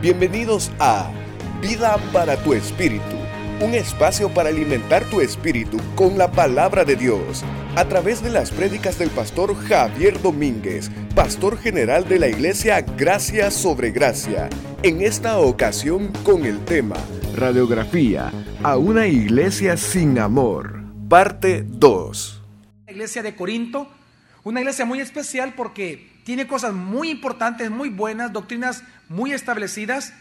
Bienvenidos 0.00 0.72
a 0.78 1.12
Vida 1.60 1.98
para 2.10 2.42
tu 2.42 2.54
Espíritu, 2.54 3.04
un 3.60 3.74
espacio 3.74 4.32
para 4.32 4.48
alimentar 4.48 5.04
tu 5.10 5.20
espíritu 5.20 5.76
con 5.94 6.16
la 6.16 6.32
palabra 6.32 6.86
de 6.86 6.96
Dios, 6.96 7.44
a 7.76 7.84
través 7.84 8.22
de 8.22 8.30
las 8.30 8.50
prédicas 8.50 8.98
del 8.98 9.10
pastor 9.10 9.54
Javier 9.54 10.22
Domínguez, 10.22 10.90
pastor 11.14 11.58
general 11.58 12.08
de 12.08 12.18
la 12.18 12.28
iglesia 12.28 12.80
Gracia 12.80 13.50
sobre 13.50 13.90
Gracia, 13.90 14.48
en 14.82 15.02
esta 15.02 15.38
ocasión 15.38 16.10
con 16.24 16.46
el 16.46 16.64
tema 16.64 16.96
Radiografía 17.36 18.32
a 18.62 18.78
una 18.78 19.06
iglesia 19.06 19.76
sin 19.76 20.18
amor, 20.18 20.82
parte 21.10 21.62
2. 21.62 22.42
La 22.86 22.92
iglesia 22.92 23.22
de 23.22 23.36
Corinto, 23.36 23.86
una 24.44 24.60
iglesia 24.60 24.86
muy 24.86 25.00
especial 25.00 25.52
porque 25.54 26.19
tiene 26.30 26.46
cosas 26.46 26.72
muy 26.72 27.10
importantes, 27.10 27.72
muy 27.72 27.88
buenas, 27.88 28.32
doctrinas 28.32 28.84
muy 29.08 29.32
establecidas, 29.32 30.12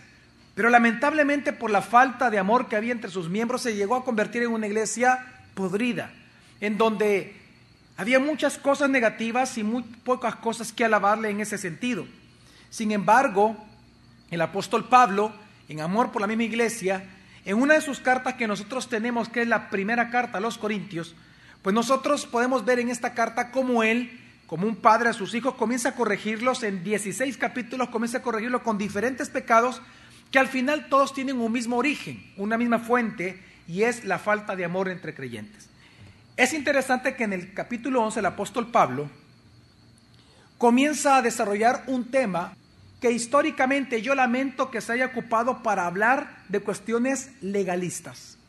pero 0.56 0.72
lamentablemente 0.72 1.54
por 1.54 1.70
la 1.70 1.84
falta 1.84 2.32
de 2.32 2.40
amor 2.40 2.68
que 2.68 2.76
había 2.76 2.94
entre 2.94 3.12
sus 3.12 3.30
miembros 3.30 3.62
se 3.62 3.76
llegó 3.76 3.96
a 3.96 4.04
convertir 4.04 4.42
en 4.42 4.50
una 4.50 4.66
iglesia 4.66 5.24
podrida, 5.54 6.12
en 6.62 6.80
donde 6.80 7.36
había 7.96 8.20
muchas 8.20 8.58
cosas 8.58 8.90
negativas 8.90 9.56
y 9.60 9.64
muy 9.64 9.84
pocas 9.84 10.36
cosas 10.38 10.74
que 10.74 10.84
alabarle 10.84 11.30
en 11.30 11.42
ese 11.42 11.60
sentido. 11.60 12.08
Sin 12.72 12.92
embargo, 12.92 13.56
el 14.32 14.42
apóstol 14.42 14.90
Pablo, 14.90 15.32
en 15.68 15.80
amor 15.80 16.12
por 16.12 16.22
la 16.22 16.28
misma 16.28 16.46
iglesia, 16.46 17.04
en 17.46 17.62
una 17.62 17.76
de 17.76 17.82
sus 17.82 18.00
cartas 18.00 18.34
que 18.34 18.48
nosotros 18.48 18.90
tenemos, 18.90 19.30
que 19.30 19.44
es 19.44 19.48
la 19.48 19.70
primera 19.70 20.10
carta 20.10 20.40
a 20.40 20.42
los 20.42 20.58
Corintios, 20.58 21.14
pues 21.62 21.76
nosotros 21.76 22.26
podemos 22.26 22.66
ver 22.66 22.80
en 22.80 22.90
esta 22.90 23.14
carta 23.14 23.52
cómo 23.52 23.84
él 23.84 24.20
como 24.50 24.66
un 24.66 24.78
padre 24.78 25.10
a 25.10 25.14
sus 25.14 25.36
hijos, 25.36 25.54
comienza 25.54 25.90
a 25.90 25.96
corregirlos 25.96 26.64
en 26.64 26.84
16 26.84 27.38
capítulos, 27.38 27.90
comienza 27.90 28.18
a 28.18 28.22
corregirlos 28.24 28.64
con 28.64 28.80
diferentes 28.80 29.30
pecados 29.30 29.80
que 30.32 30.40
al 30.40 30.48
final 30.48 30.88
todos 30.90 31.14
tienen 31.14 31.40
un 31.40 31.52
mismo 31.52 31.78
origen, 31.78 32.34
una 32.36 32.58
misma 32.58 32.80
fuente, 32.80 33.44
y 33.68 33.84
es 33.84 34.06
la 34.06 34.18
falta 34.18 34.56
de 34.56 34.66
amor 34.66 34.90
entre 34.90 35.14
creyentes. 35.14 35.70
Es 36.36 36.54
interesante 36.54 37.16
que 37.16 37.26
en 37.26 37.34
el 37.34 37.54
capítulo 37.54 38.02
11 38.02 38.22
el 38.22 38.26
apóstol 38.26 38.72
Pablo 38.72 39.12
comienza 40.58 41.18
a 41.18 41.22
desarrollar 41.22 41.84
un 41.86 42.10
tema 42.10 42.56
que 43.00 43.12
históricamente 43.12 44.02
yo 44.02 44.16
lamento 44.16 44.72
que 44.72 44.82
se 44.82 44.94
haya 44.94 45.06
ocupado 45.06 45.62
para 45.62 45.86
hablar 45.86 46.44
de 46.50 46.60
cuestiones 46.60 47.30
legalistas. 47.42 48.40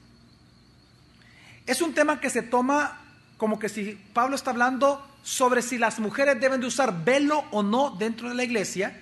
Es 1.66 1.82
un 1.82 1.92
tema 1.92 2.20
que 2.20 2.30
se 2.30 2.40
toma 2.40 3.02
como 3.36 3.58
que 3.58 3.68
si 3.68 4.02
Pablo 4.14 4.34
está 4.34 4.50
hablando 4.50 5.09
sobre 5.22 5.62
si 5.62 5.78
las 5.78 5.98
mujeres 5.98 6.40
deben 6.40 6.60
de 6.60 6.66
usar 6.66 7.04
velo 7.04 7.44
o 7.50 7.62
no 7.62 7.90
dentro 7.90 8.28
de 8.28 8.34
la 8.34 8.44
iglesia. 8.44 8.98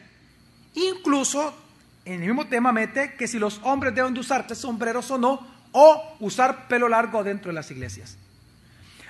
Incluso 0.74 1.54
en 2.04 2.22
el 2.22 2.28
mismo 2.28 2.46
tema 2.46 2.72
mete 2.72 3.14
que 3.14 3.28
si 3.28 3.38
los 3.38 3.60
hombres 3.64 3.94
deben 3.94 4.14
de 4.14 4.20
usar 4.20 4.54
sombreros 4.54 5.10
o 5.10 5.18
no, 5.18 5.46
o 5.72 6.16
usar 6.20 6.66
pelo 6.68 6.88
largo 6.88 7.22
dentro 7.22 7.50
de 7.50 7.54
las 7.54 7.70
iglesias. 7.70 8.16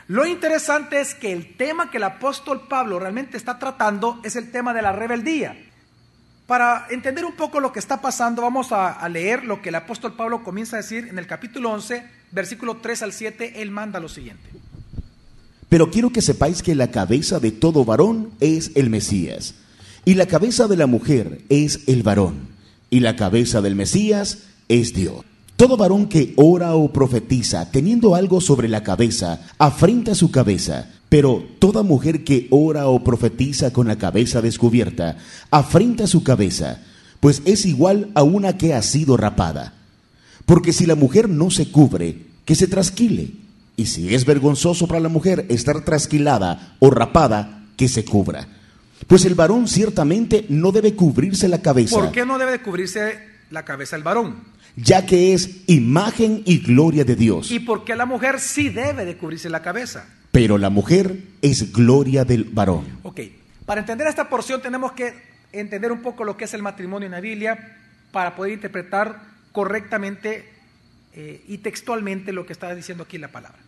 Lo 0.09 0.27
interesante 0.27 1.01
es 1.01 1.15
que 1.15 1.33
el 1.33 1.57
tema 1.57 1.91
que 1.91 1.99
el 1.99 2.05
apóstol 2.05 2.67
Pablo 2.67 2.99
realmente 2.99 3.37
está 3.37 3.59
tratando 3.59 4.21
es 4.25 4.37
el 4.37 4.51
tema 4.51 4.75
de 4.75 4.83
la 4.83 4.93
rebeldía. 4.93 5.57
Para 6.47 6.87
entender 6.89 7.27
un 7.27 7.37
poco 7.37 7.61
lo 7.61 7.73
que 7.73 7.79
está 7.79 8.01
pasando, 8.01 8.41
vamos 8.41 8.73
a, 8.73 8.93
a, 8.93 9.09
leer 9.11 9.45
lo 9.45 9.61
que 9.61 9.69
el 9.69 9.75
apóstol 9.75 10.15
Pablo 10.15 10.43
comienza 10.43 10.77
a 10.77 10.81
decir 10.81 11.07
en 11.09 11.19
el 11.19 11.27
capítulo 11.27 11.71
11, 11.73 12.05
versículo 12.33 12.79
3 12.79 13.03
al 13.03 13.13
7. 13.13 13.61
Él 13.61 13.71
manda 13.71 14.01
lo 14.01 14.09
siguiente. 14.09 14.49
Pero 15.69 15.91
quiero 15.91 16.11
que 16.11 16.23
sepáis 16.23 16.63
que 16.63 16.75
la 16.75 16.91
cabeza 16.91 17.41
de 17.41 17.53
todo 17.53 17.85
varón 17.85 18.31
es 18.41 18.73
el 18.75 18.89
Mesías, 18.89 19.55
y 20.05 20.15
la 20.15 20.27
cabeza 20.27 20.67
de 20.67 20.77
la 20.77 20.87
mujer 20.87 21.43
es 21.51 21.81
el 21.87 22.03
varón, 22.03 22.49
y 22.91 23.01
la 23.01 23.17
cabeza 23.17 23.61
del 23.61 23.75
Mesías 23.75 24.39
es 24.69 24.95
Dios. 24.95 25.25
Todo 25.57 25.77
varón 25.77 26.09
que 26.09 26.33
ora 26.37 26.75
o 26.75 26.93
profetiza 26.93 27.71
teniendo 27.71 28.15
algo 28.15 28.41
sobre 28.41 28.69
la 28.69 28.83
cabeza, 28.83 29.41
afrenta 29.59 30.15
su 30.15 30.31
cabeza, 30.31 30.89
pero 31.09 31.45
toda 31.59 31.83
mujer 31.83 32.25
que 32.25 32.47
ora 32.51 32.89
o 32.89 33.03
profetiza 33.05 33.73
con 33.73 33.89
la 33.89 33.97
cabeza 33.97 34.41
descubierta, 34.41 35.19
afrenta 35.51 36.07
su 36.07 36.23
cabeza, 36.23 36.81
pues 37.21 37.43
es 37.45 37.67
igual 37.67 38.11
a 38.15 38.23
una 38.23 38.57
que 38.57 38.73
ha 38.73 38.83
sido 38.83 39.17
rapada. 39.17 39.75
Porque 40.47 40.73
si 40.73 40.87
la 40.87 40.95
mujer 40.95 41.29
no 41.29 41.51
se 41.51 41.71
cubre, 41.71 42.23
que 42.45 42.55
se 42.55 42.69
trasquile 42.69 43.33
y 43.79 43.87
si 43.87 44.13
es 44.13 44.27
vergonzoso 44.27 44.89
para 44.89 44.99
la 44.99 45.09
mujer 45.09 45.47
estar 45.49 45.85
trasquilada 45.85 46.75
o 46.81 46.91
rapada, 46.91 47.63
que 47.77 47.89
se 47.89 48.05
cubra. 48.05 48.49
Pues 49.07 49.25
el 49.25 49.37
varón 49.37 49.69
ciertamente 49.69 50.45
no 50.49 50.73
debe 50.73 50.97
cubrirse 50.97 51.47
la 51.47 51.63
cabeza. 51.63 51.95
¿Por 51.95 52.11
qué 52.11 52.27
no 52.27 52.39
debe 52.39 52.61
cubrirse 52.61 53.21
la 53.51 53.65
cabeza 53.65 53.95
el 53.95 54.03
varón? 54.03 54.43
Ya 54.75 55.07
que 55.07 55.33
es 55.33 55.61
imagen 55.69 56.43
y 56.45 56.59
gloria 56.59 57.05
de 57.05 57.15
Dios. 57.15 57.53
¿Y 57.53 57.61
por 57.61 57.85
qué 57.85 57.95
la 57.95 58.05
mujer 58.05 58.41
sí 58.41 58.69
debe 58.69 59.05
de 59.05 59.17
cubrirse 59.17 59.49
la 59.49 59.63
cabeza? 59.63 60.09
Pero 60.33 60.59
la 60.59 60.71
mujer 60.71 61.17
es 61.41 61.73
gloria 61.73 62.25
del 62.25 62.45
varón. 62.45 62.85
Ok, 63.05 63.21
para 63.65 63.83
entender 63.83 64.09
esta 64.09 64.29
porción 64.29 64.61
tenemos 64.61 64.91
que 64.91 65.15
entender 65.53 65.93
un 65.93 66.03
poco 66.03 66.25
lo 66.25 66.37
que 66.37 66.47
es 66.47 66.55
el 66.55 66.63
matrimonio 66.63 67.07
en 67.07 67.13
la 67.13 67.21
Biblia 67.21 67.77
para 68.11 68.35
poder 68.35 68.55
interpretar 68.55 69.23
correctamente 69.53 70.51
eh, 71.15 71.45
y 71.47 71.59
textualmente 71.59 72.33
lo 72.33 72.45
que 72.45 72.53
está 72.53 72.75
diciendo 72.75 73.05
aquí 73.05 73.19
la 73.19 73.29
palabra. 73.29 73.68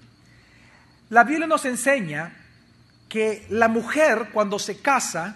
La 1.10 1.24
Biblia 1.24 1.48
nos 1.48 1.64
enseña 1.64 2.32
que 3.08 3.44
la 3.50 3.66
mujer 3.66 4.30
cuando 4.32 4.60
se 4.60 4.80
casa, 4.80 5.34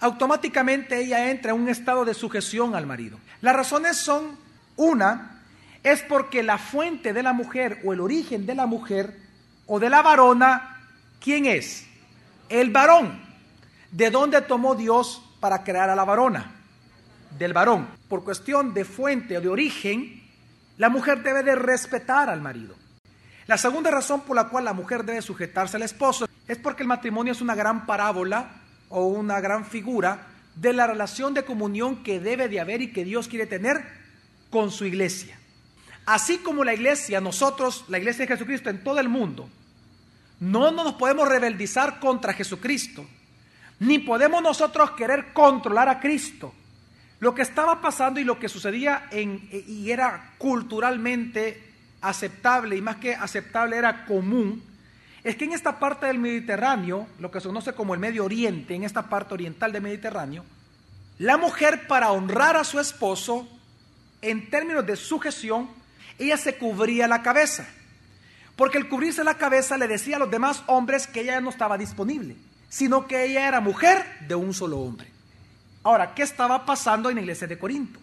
automáticamente 0.00 0.98
ella 0.98 1.30
entra 1.30 1.52
en 1.52 1.60
un 1.60 1.68
estado 1.68 2.04
de 2.04 2.14
sujeción 2.14 2.74
al 2.74 2.86
marido. 2.86 3.18
Las 3.40 3.54
razones 3.54 3.96
son, 3.96 4.36
una, 4.76 5.40
es 5.84 6.02
porque 6.02 6.42
la 6.42 6.58
fuente 6.58 7.12
de 7.12 7.22
la 7.22 7.32
mujer 7.32 7.80
o 7.84 7.92
el 7.92 8.00
origen 8.00 8.44
de 8.44 8.56
la 8.56 8.66
mujer 8.66 9.16
o 9.66 9.78
de 9.78 9.88
la 9.88 10.02
varona, 10.02 10.80
¿quién 11.20 11.46
es? 11.46 11.86
El 12.48 12.70
varón. 12.70 13.22
¿De 13.92 14.10
dónde 14.10 14.40
tomó 14.40 14.74
Dios 14.74 15.22
para 15.38 15.62
crear 15.62 15.90
a 15.90 15.94
la 15.94 16.04
varona? 16.04 16.56
Del 17.38 17.52
varón. 17.52 17.86
Por 18.08 18.24
cuestión 18.24 18.74
de 18.74 18.84
fuente 18.84 19.38
o 19.38 19.40
de 19.40 19.48
origen, 19.48 20.24
la 20.76 20.88
mujer 20.88 21.22
debe 21.22 21.44
de 21.44 21.54
respetar 21.54 22.28
al 22.28 22.40
marido. 22.40 22.74
La 23.46 23.58
segunda 23.58 23.90
razón 23.90 24.22
por 24.22 24.36
la 24.36 24.48
cual 24.48 24.64
la 24.64 24.72
mujer 24.72 25.04
debe 25.04 25.20
sujetarse 25.20 25.76
al 25.76 25.82
esposo 25.82 26.26
es 26.48 26.58
porque 26.58 26.82
el 26.82 26.88
matrimonio 26.88 27.32
es 27.32 27.40
una 27.40 27.54
gran 27.54 27.84
parábola 27.84 28.62
o 28.88 29.06
una 29.06 29.40
gran 29.40 29.66
figura 29.66 30.28
de 30.54 30.72
la 30.72 30.86
relación 30.86 31.34
de 31.34 31.44
comunión 31.44 32.02
que 32.02 32.20
debe 32.20 32.48
de 32.48 32.60
haber 32.60 32.80
y 32.80 32.92
que 32.92 33.04
Dios 33.04 33.28
quiere 33.28 33.46
tener 33.46 33.84
con 34.50 34.70
su 34.70 34.86
iglesia. 34.86 35.38
Así 36.06 36.38
como 36.38 36.64
la 36.64 36.74
iglesia, 36.74 37.20
nosotros, 37.20 37.84
la 37.88 37.98
iglesia 37.98 38.24
de 38.24 38.32
Jesucristo 38.32 38.70
en 38.70 38.84
todo 38.84 39.00
el 39.00 39.08
mundo, 39.08 39.48
no 40.40 40.70
nos 40.70 40.94
podemos 40.94 41.28
rebeldizar 41.28 41.98
contra 41.98 42.34
Jesucristo, 42.34 43.06
ni 43.80 43.98
podemos 43.98 44.42
nosotros 44.42 44.92
querer 44.92 45.32
controlar 45.32 45.88
a 45.88 46.00
Cristo. 46.00 46.54
Lo 47.20 47.34
que 47.34 47.42
estaba 47.42 47.80
pasando 47.80 48.20
y 48.20 48.24
lo 48.24 48.38
que 48.38 48.48
sucedía 48.48 49.08
en, 49.10 49.48
y 49.50 49.90
era 49.90 50.34
culturalmente 50.38 51.73
aceptable 52.08 52.76
y 52.76 52.82
más 52.82 52.96
que 52.96 53.14
aceptable 53.14 53.76
era 53.76 54.04
común, 54.04 54.62
es 55.22 55.36
que 55.36 55.46
en 55.46 55.52
esta 55.52 55.78
parte 55.78 56.06
del 56.06 56.18
Mediterráneo, 56.18 57.06
lo 57.18 57.30
que 57.30 57.40
se 57.40 57.48
conoce 57.48 57.72
como 57.72 57.94
el 57.94 58.00
Medio 58.00 58.24
Oriente, 58.24 58.74
en 58.74 58.84
esta 58.84 59.08
parte 59.08 59.34
oriental 59.34 59.72
del 59.72 59.82
Mediterráneo, 59.82 60.44
la 61.18 61.38
mujer 61.38 61.86
para 61.86 62.12
honrar 62.12 62.56
a 62.56 62.64
su 62.64 62.78
esposo, 62.78 63.48
en 64.20 64.50
términos 64.50 64.84
de 64.86 64.96
sujeción, 64.96 65.70
ella 66.18 66.36
se 66.36 66.56
cubría 66.56 67.08
la 67.08 67.22
cabeza. 67.22 67.66
Porque 68.56 68.78
el 68.78 68.88
cubrirse 68.88 69.24
la 69.24 69.38
cabeza 69.38 69.78
le 69.78 69.88
decía 69.88 70.16
a 70.16 70.18
los 70.18 70.30
demás 70.30 70.62
hombres 70.66 71.06
que 71.06 71.22
ella 71.22 71.40
no 71.40 71.50
estaba 71.50 71.78
disponible, 71.78 72.36
sino 72.68 73.06
que 73.06 73.24
ella 73.24 73.48
era 73.48 73.60
mujer 73.60 74.04
de 74.28 74.34
un 74.34 74.52
solo 74.52 74.78
hombre. 74.78 75.10
Ahora, 75.82 76.14
¿qué 76.14 76.22
estaba 76.22 76.64
pasando 76.64 77.08
en 77.08 77.16
la 77.16 77.22
iglesia 77.22 77.46
de 77.46 77.58
Corinto? 77.58 78.00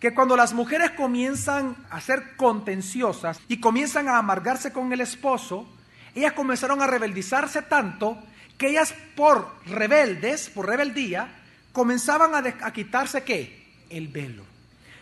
Que 0.00 0.14
cuando 0.14 0.36
las 0.36 0.52
mujeres 0.52 0.92
comienzan 0.92 1.76
a 1.90 2.00
ser 2.00 2.36
contenciosas 2.36 3.40
y 3.48 3.58
comienzan 3.58 4.08
a 4.08 4.18
amargarse 4.18 4.72
con 4.72 4.92
el 4.92 5.00
esposo, 5.00 5.66
ellas 6.14 6.32
comenzaron 6.32 6.80
a 6.82 6.86
rebeldizarse 6.86 7.62
tanto 7.62 8.18
que 8.56 8.68
ellas 8.68 8.94
por 9.16 9.54
rebeldes, 9.66 10.50
por 10.50 10.66
rebeldía, 10.66 11.28
comenzaban 11.72 12.34
a, 12.34 12.66
a 12.66 12.72
quitarse 12.72 13.22
qué? 13.22 13.66
El 13.90 14.08
velo. 14.08 14.44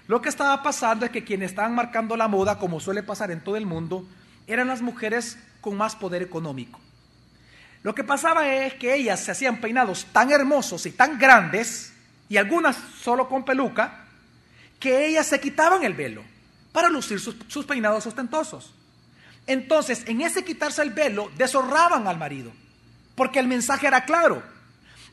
Lo 0.08 0.22
que 0.22 0.28
estaba 0.28 0.62
pasando 0.62 1.04
es 1.04 1.10
que 1.10 1.24
quienes 1.24 1.50
estaban 1.50 1.74
marcando 1.74 2.16
la 2.16 2.28
moda, 2.28 2.58
como 2.58 2.80
suele 2.80 3.02
pasar 3.02 3.30
en 3.30 3.42
todo 3.42 3.56
el 3.56 3.66
mundo, 3.66 4.06
eran 4.46 4.68
las 4.68 4.82
mujeres 4.82 5.38
con 5.60 5.76
más 5.76 5.96
poder 5.96 6.22
económico. 6.22 6.80
Lo 7.82 7.94
que 7.94 8.04
pasaba 8.04 8.48
es 8.48 8.74
que 8.74 8.94
ellas 8.94 9.20
se 9.20 9.32
hacían 9.32 9.60
peinados 9.60 10.06
tan 10.12 10.30
hermosos 10.30 10.86
y 10.86 10.92
tan 10.92 11.18
grandes, 11.18 11.92
y 12.28 12.36
algunas 12.36 12.76
solo 12.76 13.28
con 13.28 13.44
peluca, 13.44 14.05
que 14.78 15.06
ellas 15.06 15.26
se 15.26 15.40
quitaban 15.40 15.84
el 15.84 15.94
velo 15.94 16.22
para 16.72 16.88
lucir 16.88 17.18
sus, 17.20 17.64
peinados 17.64 18.06
ostentosos. 18.06 18.72
Entonces, 19.46 20.02
en 20.06 20.20
ese 20.20 20.44
quitarse 20.44 20.82
el 20.82 20.90
velo, 20.90 21.30
deshonraban 21.36 22.06
al 22.06 22.18
marido, 22.18 22.52
porque 23.14 23.38
el 23.38 23.46
mensaje 23.46 23.86
era 23.86 24.04
claro. 24.04 24.42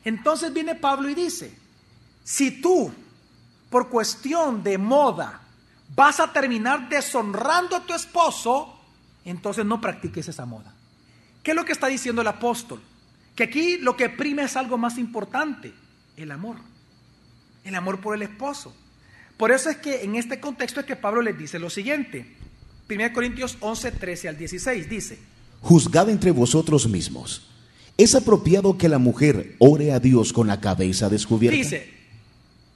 Entonces 0.03 0.51
viene 0.51 0.75
Pablo 0.75 1.09
y 1.09 1.15
dice, 1.15 1.57
si 2.23 2.61
tú, 2.61 2.91
por 3.69 3.89
cuestión 3.89 4.63
de 4.63 4.77
moda, 4.77 5.41
vas 5.95 6.19
a 6.19 6.33
terminar 6.33 6.89
deshonrando 6.89 7.75
a 7.75 7.85
tu 7.85 7.93
esposo, 7.93 8.79
entonces 9.23 9.65
no 9.65 9.79
practiques 9.79 10.27
esa 10.27 10.45
moda. 10.45 10.73
¿Qué 11.43 11.51
es 11.51 11.55
lo 11.55 11.65
que 11.65 11.71
está 11.73 11.87
diciendo 11.87 12.21
el 12.21 12.27
apóstol? 12.27 12.81
Que 13.35 13.43
aquí 13.43 13.77
lo 13.77 13.95
que 13.95 14.09
prime 14.09 14.43
es 14.43 14.55
algo 14.57 14.77
más 14.77 14.97
importante, 14.97 15.73
el 16.17 16.31
amor. 16.31 16.57
El 17.63 17.75
amor 17.75 18.01
por 18.01 18.15
el 18.15 18.21
esposo. 18.23 18.75
Por 19.43 19.51
eso 19.51 19.69
es 19.69 19.75
que 19.75 20.03
en 20.03 20.15
este 20.15 20.39
contexto 20.39 20.79
es 20.79 20.85
que 20.85 20.95
Pablo 20.95 21.21
les 21.21 21.37
dice 21.37 21.59
lo 21.59 21.69
siguiente. 21.69 22.25
1 22.89 23.11
Corintios 23.11 23.57
11, 23.59 23.91
13 23.91 24.29
al 24.29 24.37
16 24.37 24.89
dice. 24.89 25.19
Juzgad 25.59 26.09
entre 26.09 26.31
vosotros 26.31 26.87
mismos. 26.87 27.45
¿Es 27.97 28.15
apropiado 28.15 28.77
que 28.77 28.87
la 28.87 28.99
mujer 28.99 29.57
ore 29.59 29.91
a 29.91 29.99
Dios 29.99 30.31
con 30.31 30.47
la 30.47 30.61
cabeza 30.61 31.09
descubierta? 31.09 31.57
Dice, 31.57 31.93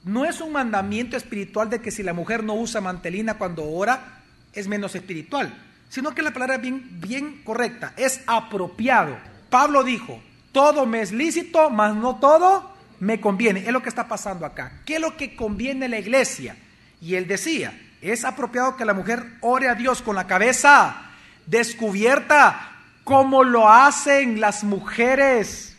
no 0.04 0.26
es 0.26 0.42
un 0.42 0.52
mandamiento 0.52 1.16
espiritual 1.16 1.70
de 1.70 1.80
que 1.80 1.90
si 1.90 2.02
la 2.02 2.12
mujer 2.12 2.44
no 2.44 2.54
usa 2.54 2.82
mantelina 2.82 3.38
cuando 3.38 3.64
ora, 3.64 4.22
es 4.52 4.68
menos 4.68 4.94
espiritual, 4.94 5.54
sino 5.88 6.14
que 6.14 6.20
la 6.20 6.34
palabra 6.34 6.56
es 6.56 6.60
bien, 6.60 7.00
bien 7.00 7.40
correcta, 7.44 7.94
es 7.96 8.20
apropiado. 8.26 9.16
Pablo 9.48 9.84
dijo, 9.84 10.20
todo 10.52 10.84
me 10.84 11.00
es 11.00 11.12
lícito, 11.12 11.70
mas 11.70 11.96
no 11.96 12.16
todo 12.16 12.74
me 13.00 13.20
conviene. 13.20 13.60
Es 13.60 13.72
lo 13.72 13.82
que 13.82 13.88
está 13.88 14.08
pasando 14.08 14.46
acá. 14.46 14.80
¿Qué 14.84 14.96
es 14.96 15.00
lo 15.00 15.16
que 15.16 15.36
conviene 15.36 15.86
a 15.86 15.88
la 15.88 15.98
iglesia? 15.98 16.56
Y 17.00 17.14
él 17.14 17.26
decía, 17.26 17.78
es 18.02 18.24
apropiado 18.24 18.76
que 18.76 18.84
la 18.84 18.94
mujer 18.94 19.24
ore 19.40 19.68
a 19.68 19.74
Dios 19.74 20.02
con 20.02 20.16
la 20.16 20.26
cabeza 20.26 21.02
descubierta, 21.46 22.72
como 23.04 23.42
lo 23.42 23.68
hacen 23.68 24.40
las 24.40 24.64
mujeres 24.64 25.76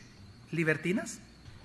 libertinas. 0.51 1.19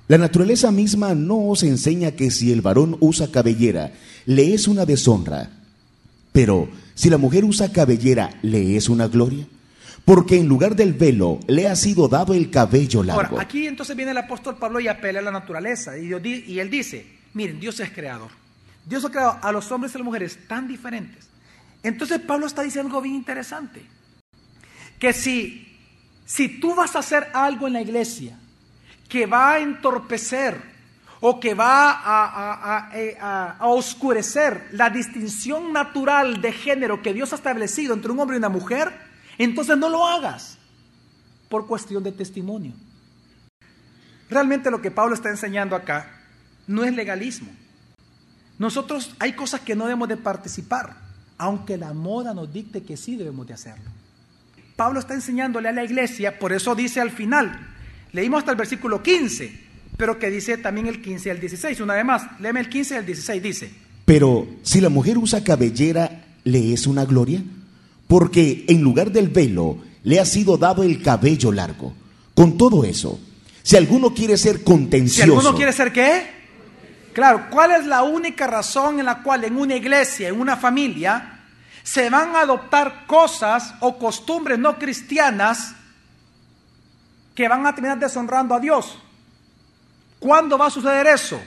La 0.09 0.19
naturaleza 0.19 0.71
misma 0.71 1.15
no 1.15 1.49
os 1.49 1.63
enseña 1.63 2.13
que 2.13 2.31
si 2.31 2.53
el 2.53 2.61
varón 2.61 2.99
usa 3.01 3.31
cabellera, 3.33 3.93
le 4.27 4.53
es 4.53 4.69
una 4.69 4.85
deshonra. 4.85 5.49
Pero 6.33 6.69
si 6.95 7.09
la 7.09 7.17
mujer 7.17 7.45
usa 7.45 7.73
cabellera, 7.73 8.31
¿le 8.43 8.77
es 8.77 8.89
una 8.91 9.09
gloria? 9.09 9.47
Porque 10.05 10.37
en 10.37 10.47
lugar 10.47 10.77
del 10.77 10.93
velo 10.93 11.41
le 11.47 11.67
ha 11.67 11.77
sido 11.77 12.09
dado 12.09 12.35
el 12.35 12.51
cabello 12.51 13.03
largo. 13.03 13.23
Ahora, 13.23 13.43
aquí 13.43 13.67
entonces 13.67 13.97
viene 13.97 14.11
el 14.11 14.19
apóstol 14.19 14.57
Pablo 14.57 14.81
y 14.81 14.89
apela 14.89 15.21
a 15.21 15.23
la 15.23 15.31
naturaleza. 15.31 15.97
Y, 15.97 16.13
él 16.59 16.71
dice, 16.71 17.07
miren, 17.33 17.59
Dios 17.59 17.81
es 17.81 17.91
creador. 17.91 18.31
Dios 18.85 19.05
ha 19.05 19.11
creado 19.11 19.39
a 19.41 19.51
los 19.51 19.73
hombres 19.73 19.93
y 19.93 19.97
a 19.97 19.99
las 19.99 20.05
mujeres 20.05 20.39
tan 20.47 20.69
diferentes. 20.69 21.29
Entonces 21.83 22.21
Pablo 22.21 22.47
está 22.47 22.63
diciendo 22.63 22.89
algo 22.89 23.01
bien 23.01 23.15
interesante. 23.15 23.83
Que 24.99 25.13
si, 25.13 25.75
si 26.27 26.61
tú 26.61 26.75
vas 26.75 26.97
a 26.97 26.99
hacer 26.99 27.29
algo 27.33 27.67
en 27.67 27.73
la 27.73 27.81
iglesia 27.81 28.39
que 29.09 29.27
va 29.27 29.55
a 29.55 29.59
entorpecer 29.61 30.75
o 31.21 31.41
que 31.41 31.55
va 31.55 32.91
eh, 32.95 33.17
a, 33.19 33.57
oscurecer 33.61 34.69
la 34.73 34.91
distinción 34.91 35.73
natural 35.73 36.43
de 36.43 36.53
género 36.53 37.01
que 37.01 37.15
Dios 37.15 37.33
ha 37.33 37.37
establecido 37.37 37.95
entre 37.95 38.13
un 38.13 38.21
hombre 38.21 38.37
y 38.37 38.39
una 38.39 38.51
mujer, 38.51 38.93
entonces 39.39 39.77
no 39.77 39.89
lo 39.89 40.07
hagas 40.07 40.59
por 41.49 41.67
cuestión 41.67 42.03
de 42.03 42.13
testimonio. 42.13 42.73
Realmente 44.31 44.71
lo 44.71 44.81
que 44.81 44.91
Pablo 44.91 45.15
está 45.15 45.31
enseñando 45.31 45.77
acá 45.77 46.11
no 46.67 46.85
es 46.85 46.95
legalismo. 46.95 47.49
Nosotros 48.59 49.15
hay 49.19 49.33
cosas 49.33 49.61
que 49.61 49.75
no 49.75 49.85
debemos 49.85 50.09
de 50.09 50.17
participar, 50.17 50.97
aunque 51.39 51.77
la 51.77 51.93
moda 51.93 52.35
nos 52.35 52.53
dicte 52.53 52.83
que 52.83 52.97
sí 52.97 53.17
debemos 53.17 53.47
de 53.47 53.55
hacerlo. 53.55 53.91
Pablo 54.77 55.01
está 55.01 55.15
enseñándole 55.15 55.69
a 55.69 55.73
la 55.73 55.85
iglesia, 55.85 56.39
por 56.39 56.53
eso 56.53 56.75
dice 56.75 57.01
al 57.01 57.11
final, 57.11 57.75
Leímos 58.15 58.39
hasta 58.39 58.53
el 58.53 58.57
versículo 58.57 59.03
15, 59.03 59.53
pero 59.97 60.21
que 60.21 60.31
dice 60.31 60.57
también 60.57 60.87
el 60.87 61.03
15 61.03 61.33
al 61.33 61.41
16. 61.41 61.81
Una 61.81 61.95
vez 61.95 62.05
más, 62.05 62.23
léeme 62.41 62.61
el 62.61 62.69
15 62.69 62.99
al 62.99 63.05
16, 63.05 63.43
dice. 63.43 63.71
Pero 64.05 64.47
si 64.63 64.81
la 64.81 64.89
mujer 64.89 65.19
usa 65.19 65.43
cabellera, 65.43 66.25
¿le 66.45 66.73
es 66.73 66.87
una 66.87 67.05
gloria? 67.05 67.43
Porque 68.15 68.65
en 68.69 68.81
lugar 68.81 69.11
del 69.11 69.29
velo 69.29 69.79
le 70.05 70.21
ha 70.21 70.25
sido 70.25 70.57
dado 70.57 70.85
el 70.85 71.03
cabello 71.03 71.51
largo. 71.51 71.93
Con 72.33 72.57
todo 72.57 72.85
eso, 72.85 73.19
si 73.61 73.77
alguno 73.77 74.15
quiere 74.15 74.37
ser 74.37 74.63
contencioso. 74.63 75.25
Si 75.25 75.29
alguno 75.29 75.57
quiere 75.57 75.73
ser 75.73 75.93
qué? 75.93 76.31
Claro, 77.13 77.49
¿cuál 77.51 77.73
es 77.73 77.85
la 77.87 78.05
única 78.05 78.47
razón 78.47 79.01
en 79.01 79.07
la 79.07 79.21
cual 79.21 79.43
en 79.43 79.57
una 79.57 79.75
iglesia, 79.75 80.29
en 80.29 80.39
una 80.39 80.57
familia, 80.57 81.41
se 81.83 82.09
van 82.09 82.37
a 82.37 82.43
adoptar 82.43 83.05
cosas 83.09 83.75
o 83.81 83.99
costumbres 83.99 84.61
no 84.61 84.79
cristianas 84.79 85.75
que 87.35 87.49
van 87.49 87.67
a 87.67 87.75
terminar 87.75 87.99
deshonrando 87.99 88.55
a 88.55 88.61
Dios. 88.61 88.97
¿Cuándo 90.21 90.57
va 90.57 90.67
a 90.67 90.71
suceder 90.71 91.09
eso? 91.09 91.41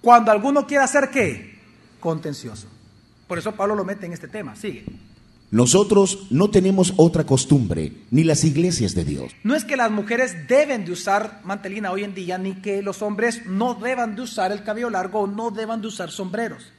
Cuando 0.00 0.32
alguno 0.32 0.66
quiera 0.66 0.84
hacer 0.84 1.10
qué? 1.10 1.60
Contencioso. 2.00 2.68
Por 3.28 3.38
eso 3.38 3.52
Pablo 3.52 3.74
lo 3.74 3.84
mete 3.84 4.06
en 4.06 4.14
este 4.14 4.28
tema. 4.28 4.56
Sigue. 4.56 5.09
Nosotros 5.50 6.26
no 6.30 6.50
tenemos 6.50 6.94
otra 6.96 7.24
costumbre, 7.24 7.92
ni 8.10 8.22
las 8.22 8.44
iglesias 8.44 8.94
de 8.94 9.04
Dios. 9.04 9.32
No 9.42 9.56
es 9.56 9.64
que 9.64 9.76
las 9.76 9.90
mujeres 9.90 10.46
deben 10.46 10.84
de 10.84 10.92
usar 10.92 11.40
mantelina 11.44 11.90
hoy 11.90 12.04
en 12.04 12.14
día, 12.14 12.38
ni 12.38 12.54
que 12.54 12.82
los 12.82 13.02
hombres 13.02 13.46
no 13.46 13.74
deban 13.74 14.14
de 14.14 14.22
usar 14.22 14.52
el 14.52 14.62
cabello 14.62 14.90
largo 14.90 15.20
o 15.20 15.26
no 15.26 15.50
deban 15.50 15.80
de 15.80 15.88
usar 15.88 16.10
sombreros. 16.10 16.72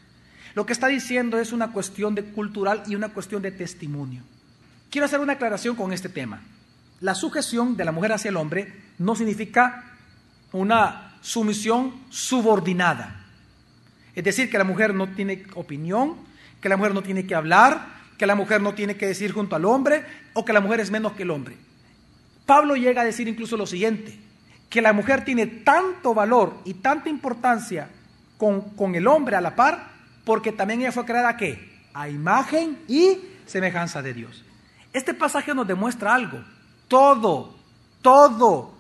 Lo 0.55 0.65
que 0.65 0.73
está 0.73 0.87
diciendo 0.87 1.39
es 1.39 1.51
una 1.51 1.73
cuestión 1.73 2.15
de 2.15 2.23
cultural 2.23 2.83
y 2.87 2.95
una 2.95 3.09
cuestión 3.09 3.41
de 3.41 3.51
testimonio. 3.51 4.23
Quiero 4.89 5.05
hacer 5.05 5.19
una 5.19 5.33
aclaración 5.33 5.75
con 5.75 5.91
este 5.93 6.09
tema 6.09 6.41
la 7.01 7.15
sujeción 7.15 7.75
de 7.75 7.83
la 7.83 7.91
mujer 7.91 8.13
hacia 8.13 8.29
el 8.29 8.37
hombre 8.37 8.73
no 8.99 9.15
significa 9.15 9.83
una 10.53 11.17
sumisión 11.21 11.93
subordinada. 12.09 13.25
Es 14.15 14.23
decir, 14.23 14.49
que 14.49 14.57
la 14.57 14.63
mujer 14.63 14.93
no 14.93 15.09
tiene 15.09 15.45
opinión, 15.55 16.15
que 16.61 16.69
la 16.69 16.77
mujer 16.77 16.93
no 16.93 17.01
tiene 17.01 17.25
que 17.25 17.35
hablar, 17.35 18.00
que 18.21 18.27
la 18.27 18.35
mujer 18.35 18.61
no 18.61 18.75
tiene 18.75 18.97
que 18.97 19.07
decir 19.07 19.31
junto 19.31 19.55
al 19.55 19.65
hombre 19.65 20.05
o 20.33 20.45
que 20.45 20.53
la 20.53 20.61
mujer 20.61 20.79
es 20.79 20.91
menos 20.91 21.13
que 21.13 21.23
el 21.23 21.31
hombre. 21.31 21.57
Pablo 22.45 22.75
llega 22.75 23.01
a 23.01 23.03
decir 23.03 23.27
incluso 23.27 23.57
lo 23.57 23.65
siguiente, 23.65 24.15
que 24.69 24.79
la 24.79 24.93
mujer 24.93 25.25
tiene 25.25 25.47
tanto 25.47 26.13
valor 26.13 26.53
y 26.63 26.75
tanta 26.75 27.09
importancia 27.09 27.89
con, 28.37 28.61
con 28.75 28.93
el 28.93 29.07
hombre 29.07 29.37
a 29.37 29.41
la 29.41 29.55
par, 29.55 29.87
porque 30.23 30.51
también 30.51 30.81
ella 30.81 30.91
fue 30.91 31.03
creada 31.03 31.35
¿qué? 31.35 31.79
a 31.95 32.09
imagen 32.09 32.77
y 32.87 33.17
semejanza 33.47 34.03
de 34.03 34.13
Dios. 34.13 34.45
Este 34.93 35.15
pasaje 35.15 35.55
nos 35.55 35.65
demuestra 35.65 36.13
algo, 36.13 36.43
todo, 36.87 37.55
todo, 38.03 38.71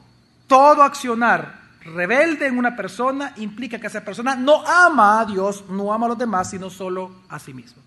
todo 0.45 0.83
accionar 0.83 1.61
rebelde 1.83 2.45
en 2.45 2.59
una 2.59 2.75
persona 2.75 3.33
implica 3.37 3.79
que 3.79 3.87
esa 3.87 4.05
persona 4.05 4.35
no 4.35 4.63
ama 4.67 5.19
a 5.19 5.25
Dios, 5.25 5.65
no 5.67 5.91
ama 5.91 6.05
a 6.05 6.09
los 6.09 6.17
demás, 6.19 6.51
sino 6.51 6.69
solo 6.69 7.23
a 7.27 7.39
sí 7.39 7.55
mismo. 7.55 7.81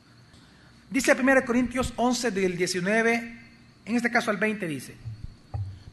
Dice 0.91 1.17
1 1.21 1.45
Corintios 1.45 1.93
11 1.97 2.31
del 2.31 2.57
19, 2.57 3.39
en 3.87 3.97
este 3.97 4.11
caso 4.11 4.31
al 4.31 4.37
20 4.37 4.67
dice. 4.67 4.95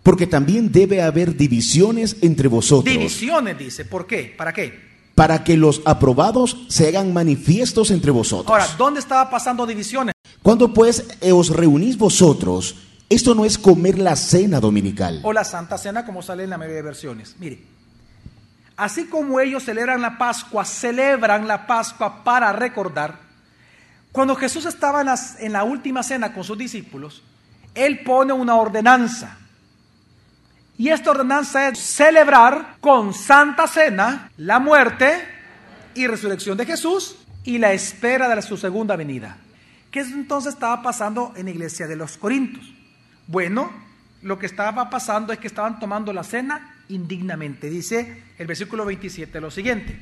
Porque 0.03 0.27
también 0.27 0.71
debe 0.71 1.01
haber 1.01 1.35
divisiones 1.35 2.17
entre 2.21 2.47
vosotros. 2.47 2.93
Divisiones 2.93 3.57
dice, 3.57 3.85
¿por 3.85 4.07
qué? 4.07 4.33
¿Para 4.35 4.53
qué? 4.53 4.91
Para 5.15 5.43
que 5.43 5.57
los 5.57 5.81
aprobados 5.85 6.65
se 6.69 6.87
hagan 6.87 7.13
manifiestos 7.13 7.91
entre 7.91 8.11
vosotros. 8.11 8.49
Ahora, 8.49 8.67
¿dónde 8.77 8.99
estaba 8.99 9.29
pasando 9.29 9.65
divisiones? 9.67 10.13
Cuando 10.41 10.73
pues 10.73 11.05
os 11.31 11.49
reunís 11.49 11.97
vosotros, 11.97 12.75
esto 13.11 13.35
no 13.35 13.43
es 13.45 13.57
comer 13.57 13.99
la 13.99 14.15
cena 14.15 14.59
dominical. 14.59 15.19
O 15.23 15.33
la 15.33 15.43
Santa 15.43 15.77
Cena, 15.77 16.05
como 16.05 16.21
sale 16.21 16.45
en 16.45 16.49
la 16.49 16.57
mayoría 16.57 16.77
de 16.77 16.81
versiones. 16.81 17.35
Mire, 17.39 17.61
así 18.77 19.05
como 19.05 19.39
ellos 19.39 19.63
celebran 19.63 20.01
la 20.01 20.17
Pascua, 20.17 20.63
celebran 20.63 21.45
la 21.45 21.67
Pascua 21.67 22.23
para 22.23 22.53
recordar, 22.53 23.19
cuando 24.11 24.35
Jesús 24.35 24.65
estaba 24.65 25.03
en, 25.39 25.53
la 25.53 25.63
última 25.63 26.03
cena 26.03 26.33
con 26.33 26.43
sus 26.43 26.57
discípulos, 26.57 27.23
Él 27.73 28.01
pone 28.03 28.33
una 28.33 28.55
ordenanza. 28.55 29.37
Y 30.77 30.89
esta 30.89 31.11
ordenanza 31.11 31.69
es 31.69 31.79
celebrar 31.79 32.77
con 32.81 33.13
Santa 33.13 33.67
Cena 33.67 34.31
la 34.37 34.59
muerte 34.59 35.13
y 35.93 36.07
resurrección 36.07 36.57
de 36.57 36.65
Jesús 36.65 37.17
y 37.43 37.57
la 37.57 37.71
espera 37.71 38.33
de 38.33 38.41
su 38.41 38.57
segunda 38.57 38.95
venida. 38.95 39.37
¿Qué 39.91 40.01
entonces 40.01 40.55
estaba 40.55 40.81
pasando 40.81 41.33
en 41.35 41.45
la 41.45 41.51
iglesia 41.51 41.87
de 41.87 41.95
los 41.95 42.17
Corintios? 42.17 42.65
Bueno, 43.27 43.71
lo 44.23 44.39
que 44.39 44.45
estaba 44.45 44.89
pasando 44.89 45.31
es 45.31 45.39
que 45.39 45.47
estaban 45.47 45.79
tomando 45.79 46.11
la 46.11 46.23
cena 46.23 46.75
indignamente. 46.89 47.69
Dice 47.69 48.23
el 48.37 48.47
versículo 48.47 48.85
27 48.85 49.39
lo 49.39 49.51
siguiente. 49.51 49.97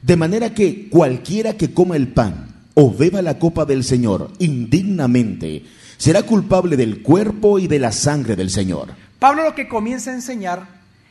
De 0.00 0.16
manera 0.16 0.54
que 0.54 0.88
cualquiera 0.88 1.56
que 1.56 1.72
coma 1.72 1.96
el 1.96 2.08
pan 2.08 2.51
o 2.74 2.94
beba 2.94 3.22
la 3.22 3.38
copa 3.38 3.64
del 3.64 3.84
Señor 3.84 4.30
indignamente 4.38 5.64
será 5.96 6.22
culpable 6.22 6.76
del 6.76 7.02
cuerpo 7.02 7.58
y 7.58 7.68
de 7.68 7.78
la 7.78 7.92
sangre 7.92 8.34
del 8.34 8.50
Señor. 8.50 8.88
Pablo 9.18 9.44
lo 9.44 9.54
que 9.54 9.68
comienza 9.68 10.10
a 10.10 10.14
enseñar 10.14 10.66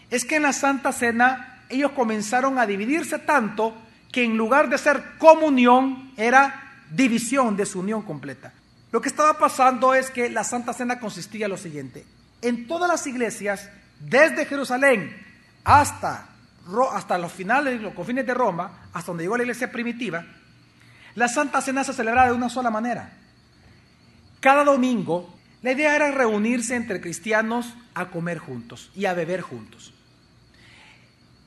es 0.10 0.26
que 0.26 0.36
en 0.36 0.44
la 0.44 0.54
Santa 0.54 0.92
Cena 0.92 1.64
ellos 1.70 1.92
comenzaron 1.92 2.60
a 2.60 2.66
dividirse 2.66 3.20
tanto 3.20 3.74
que 4.12 4.24
en 4.26 4.36
lugar 4.36 4.70
de 4.70 4.78
ser 4.78 5.02
comunión 5.18 6.12
era 6.18 6.86
división, 6.92 7.56
de 7.56 7.66
su 7.66 7.80
unión 7.80 8.02
completa. 8.02 8.52
Lo 8.92 9.00
que 9.00 9.08
estaba 9.08 9.38
pasando 9.38 9.94
es 9.94 10.10
que 10.10 10.30
la 10.30 10.44
Santa 10.44 10.74
Cena 10.74 11.00
consistía 11.00 11.46
en 11.46 11.52
lo 11.52 11.58
siguiente. 11.58 12.06
En 12.42 12.68
todas 12.68 12.90
las 12.90 13.08
iglesias, 13.08 13.70
desde 14.00 14.46
Jerusalén 14.46 15.16
hasta 15.64 16.28
hasta 16.94 17.18
los 17.18 17.32
finales, 17.32 17.82
los 17.82 17.94
confines 17.94 18.26
de 18.26 18.34
Roma, 18.34 18.88
hasta 18.94 19.12
donde 19.12 19.24
llegó 19.24 19.36
la 19.36 19.44
iglesia 19.44 19.72
primitiva, 19.72 20.26
la 21.16 21.28
Santa 21.28 21.62
Cena 21.62 21.84
se 21.84 21.94
celebraba 21.94 22.28
de 22.28 22.36
una 22.36 22.50
sola 22.50 22.70
manera. 22.70 23.14
Cada 24.40 24.64
domingo, 24.64 25.34
la 25.62 25.74
idea 25.74 25.96
era 25.96 26.12
reunirse 26.12 26.76
entre 26.76 27.02
cristianos 27.02 27.74
a 27.94 28.10
comer 28.10 28.40
juntos 28.40 28.92
y 28.96 29.06
a 29.06 29.14
beber 29.14 29.42
juntos. 29.42 29.94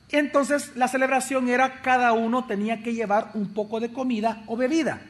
Entonces 0.09 0.71
la 0.75 0.87
celebración 0.87 1.49
era 1.49 1.81
cada 1.81 2.13
uno 2.13 2.45
tenía 2.45 2.83
que 2.83 2.93
llevar 2.93 3.31
un 3.33 3.53
poco 3.53 3.79
de 3.79 3.91
comida 3.91 4.43
o 4.47 4.55
bebida. 4.55 5.01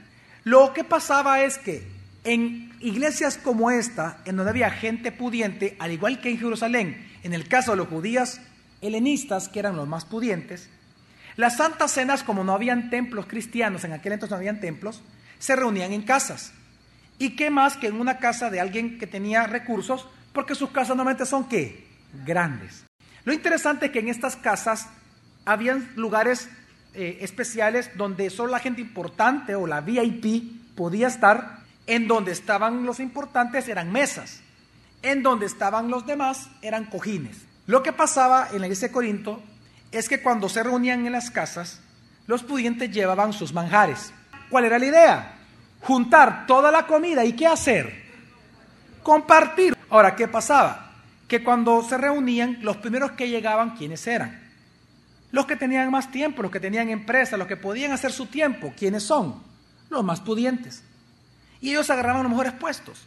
Lo 0.43 0.73
que 0.73 0.83
pasaba 0.83 1.41
es 1.41 1.57
que 1.57 1.87
en 2.23 2.71
iglesias 2.79 3.37
como 3.37 3.69
esta, 3.71 4.21
en 4.25 4.35
donde 4.35 4.49
había 4.49 4.71
gente 4.71 5.11
pudiente, 5.11 5.75
al 5.79 5.91
igual 5.91 6.21
que 6.21 6.29
en 6.29 6.39
Jerusalén, 6.39 7.07
en 7.23 7.33
el 7.33 7.47
caso 7.47 7.71
de 7.71 7.77
los 7.77 7.87
judíos 7.87 8.39
helenistas, 8.81 9.47
que 9.49 9.59
eran 9.59 9.75
los 9.75 9.87
más 9.87 10.05
pudientes, 10.05 10.69
las 11.37 11.57
santas 11.57 11.91
cenas, 11.91 12.23
como 12.23 12.43
no 12.43 12.53
habían 12.53 12.89
templos 12.89 13.25
cristianos, 13.25 13.83
en 13.83 13.93
aquel 13.93 14.13
entonces 14.13 14.31
no 14.31 14.37
habían 14.37 14.59
templos, 14.59 15.01
se 15.39 15.55
reunían 15.55 15.91
en 15.91 16.03
casas. 16.03 16.53
¿Y 17.17 17.35
qué 17.35 17.49
más 17.49 17.77
que 17.77 17.87
en 17.87 17.99
una 17.99 18.19
casa 18.19 18.49
de 18.49 18.59
alguien 18.59 18.97
que 18.97 19.07
tenía 19.07 19.45
recursos? 19.47 20.07
Porque 20.33 20.55
sus 20.55 20.69
casas 20.71 20.95
normalmente 20.95 21.25
son 21.25 21.47
qué? 21.47 21.87
Grandes. 22.25 22.85
Lo 23.23 23.33
interesante 23.33 23.87
es 23.87 23.91
que 23.91 23.99
en 23.99 24.09
estas 24.09 24.35
casas 24.35 24.87
habían 25.45 25.91
lugares 25.95 26.49
eh, 26.93 27.19
especiales 27.21 27.89
donde 27.97 28.29
solo 28.29 28.51
la 28.51 28.59
gente 28.59 28.81
importante 28.81 29.55
o 29.55 29.67
la 29.67 29.81
VIP 29.81 30.75
podía 30.75 31.07
estar. 31.07 31.63
En 31.87 32.07
donde 32.07 32.31
estaban 32.31 32.85
los 32.85 32.99
importantes 32.99 33.67
eran 33.67 33.91
mesas. 33.91 34.41
En 35.01 35.21
donde 35.21 35.45
estaban 35.45 35.91
los 35.91 36.05
demás 36.07 36.49
eran 36.61 36.85
cojines. 36.85 37.45
Lo 37.67 37.83
que 37.83 37.93
pasaba 37.93 38.49
en 38.51 38.61
la 38.61 38.67
iglesia 38.67 38.87
de 38.87 38.93
Corinto 38.93 39.43
es 39.91 40.09
que 40.09 40.21
cuando 40.21 40.49
se 40.49 40.63
reunían 40.63 41.05
en 41.05 41.11
las 41.11 41.31
casas, 41.31 41.79
los 42.27 42.43
pudientes 42.43 42.91
llevaban 42.91 43.33
sus 43.33 43.53
manjares. 43.53 44.11
¿Cuál 44.49 44.65
era 44.65 44.79
la 44.79 44.85
idea? 44.85 45.37
Juntar 45.81 46.45
toda 46.47 46.71
la 46.71 46.87
comida 46.87 47.23
y 47.23 47.33
¿qué 47.33 47.47
hacer? 47.47 48.03
Compartir. 49.03 49.75
Ahora, 49.89 50.15
¿qué 50.15 50.27
pasaba? 50.27 50.91
Que 51.27 51.43
cuando 51.43 51.83
se 51.83 51.97
reunían, 51.97 52.59
los 52.61 52.77
primeros 52.77 53.11
que 53.11 53.29
llegaban, 53.29 53.75
¿quiénes 53.75 54.05
eran? 54.07 54.41
Los 55.31 55.45
que 55.45 55.55
tenían 55.55 55.91
más 55.91 56.11
tiempo, 56.11 56.41
los 56.41 56.51
que 56.51 56.59
tenían 56.59 56.89
empresa, 56.89 57.37
los 57.37 57.47
que 57.47 57.57
podían 57.57 57.91
hacer 57.91 58.11
su 58.11 58.27
tiempo, 58.27 58.73
¿quiénes 58.77 59.03
son? 59.03 59.43
Los 59.89 60.03
más 60.03 60.21
pudientes. 60.21 60.83
Y 61.61 61.71
ellos 61.71 61.89
agarraban 61.89 62.23
los 62.23 62.31
mejores 62.31 62.53
puestos. 62.53 63.03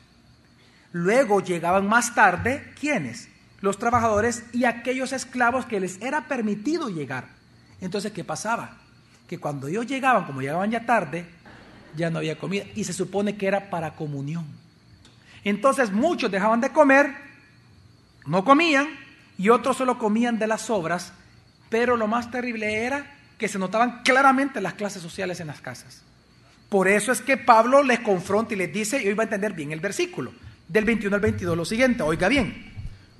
Luego 0.92 1.40
llegaban 1.40 1.86
más 1.86 2.14
tarde, 2.14 2.72
¿quiénes? 2.78 3.28
Los 3.60 3.78
trabajadores 3.78 4.44
y 4.52 4.64
aquellos 4.64 5.12
esclavos 5.12 5.66
que 5.66 5.80
les 5.80 6.00
era 6.00 6.28
permitido 6.28 6.88
llegar. 6.88 7.28
Entonces, 7.80 8.12
¿qué 8.12 8.24
pasaba? 8.24 8.78
Que 9.28 9.38
cuando 9.38 9.68
ellos 9.68 9.86
llegaban, 9.86 10.24
como 10.24 10.40
llegaban 10.40 10.70
ya 10.70 10.86
tarde, 10.86 11.26
ya 11.96 12.10
no 12.10 12.18
había 12.18 12.38
comida 12.38 12.64
y 12.74 12.84
se 12.84 12.92
supone 12.92 13.36
que 13.36 13.46
era 13.46 13.70
para 13.70 13.94
comunión. 13.94 14.46
Entonces 15.44 15.92
muchos 15.92 16.30
dejaban 16.30 16.60
de 16.60 16.70
comer, 16.70 17.14
no 18.26 18.44
comían 18.44 18.88
y 19.36 19.48
otros 19.48 19.76
solo 19.76 19.98
comían 19.98 20.38
de 20.38 20.46
las 20.46 20.62
sobras, 20.62 21.12
pero 21.70 21.96
lo 21.96 22.06
más 22.06 22.30
terrible 22.30 22.84
era 22.84 23.14
que 23.38 23.48
se 23.48 23.58
notaban 23.58 24.02
claramente 24.02 24.60
las 24.60 24.74
clases 24.74 25.02
sociales 25.02 25.40
en 25.40 25.46
las 25.46 25.60
casas. 25.60 26.02
Por 26.68 26.88
eso 26.88 27.12
es 27.12 27.22
que 27.22 27.36
Pablo 27.36 27.82
les 27.82 28.00
confronta 28.00 28.54
y 28.54 28.56
les 28.56 28.72
dice, 28.72 29.02
y 29.02 29.08
hoy 29.08 29.14
va 29.14 29.22
a 29.22 29.24
entender 29.24 29.52
bien 29.52 29.72
el 29.72 29.80
versículo, 29.80 30.32
del 30.66 30.84
21 30.84 31.14
al 31.14 31.22
22, 31.22 31.56
lo 31.56 31.64
siguiente, 31.64 32.02
oiga 32.02 32.28
bien, 32.28 32.67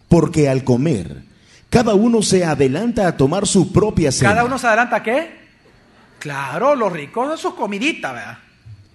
porque 0.08 0.48
al 0.48 0.64
comer, 0.64 1.22
cada 1.70 1.94
uno 1.94 2.22
se 2.22 2.44
adelanta 2.44 3.06
a 3.06 3.16
tomar 3.16 3.46
su 3.46 3.72
propia 3.72 4.10
cena. 4.10 4.30
¿Cada 4.30 4.44
uno 4.44 4.58
se 4.58 4.66
adelanta 4.66 4.96
a 4.96 5.02
qué? 5.02 5.38
Claro, 6.18 6.74
los 6.74 6.92
ricos 6.92 7.30
de 7.30 7.36
sus 7.36 7.54
comiditas, 7.54 8.12
¿verdad? 8.12 8.38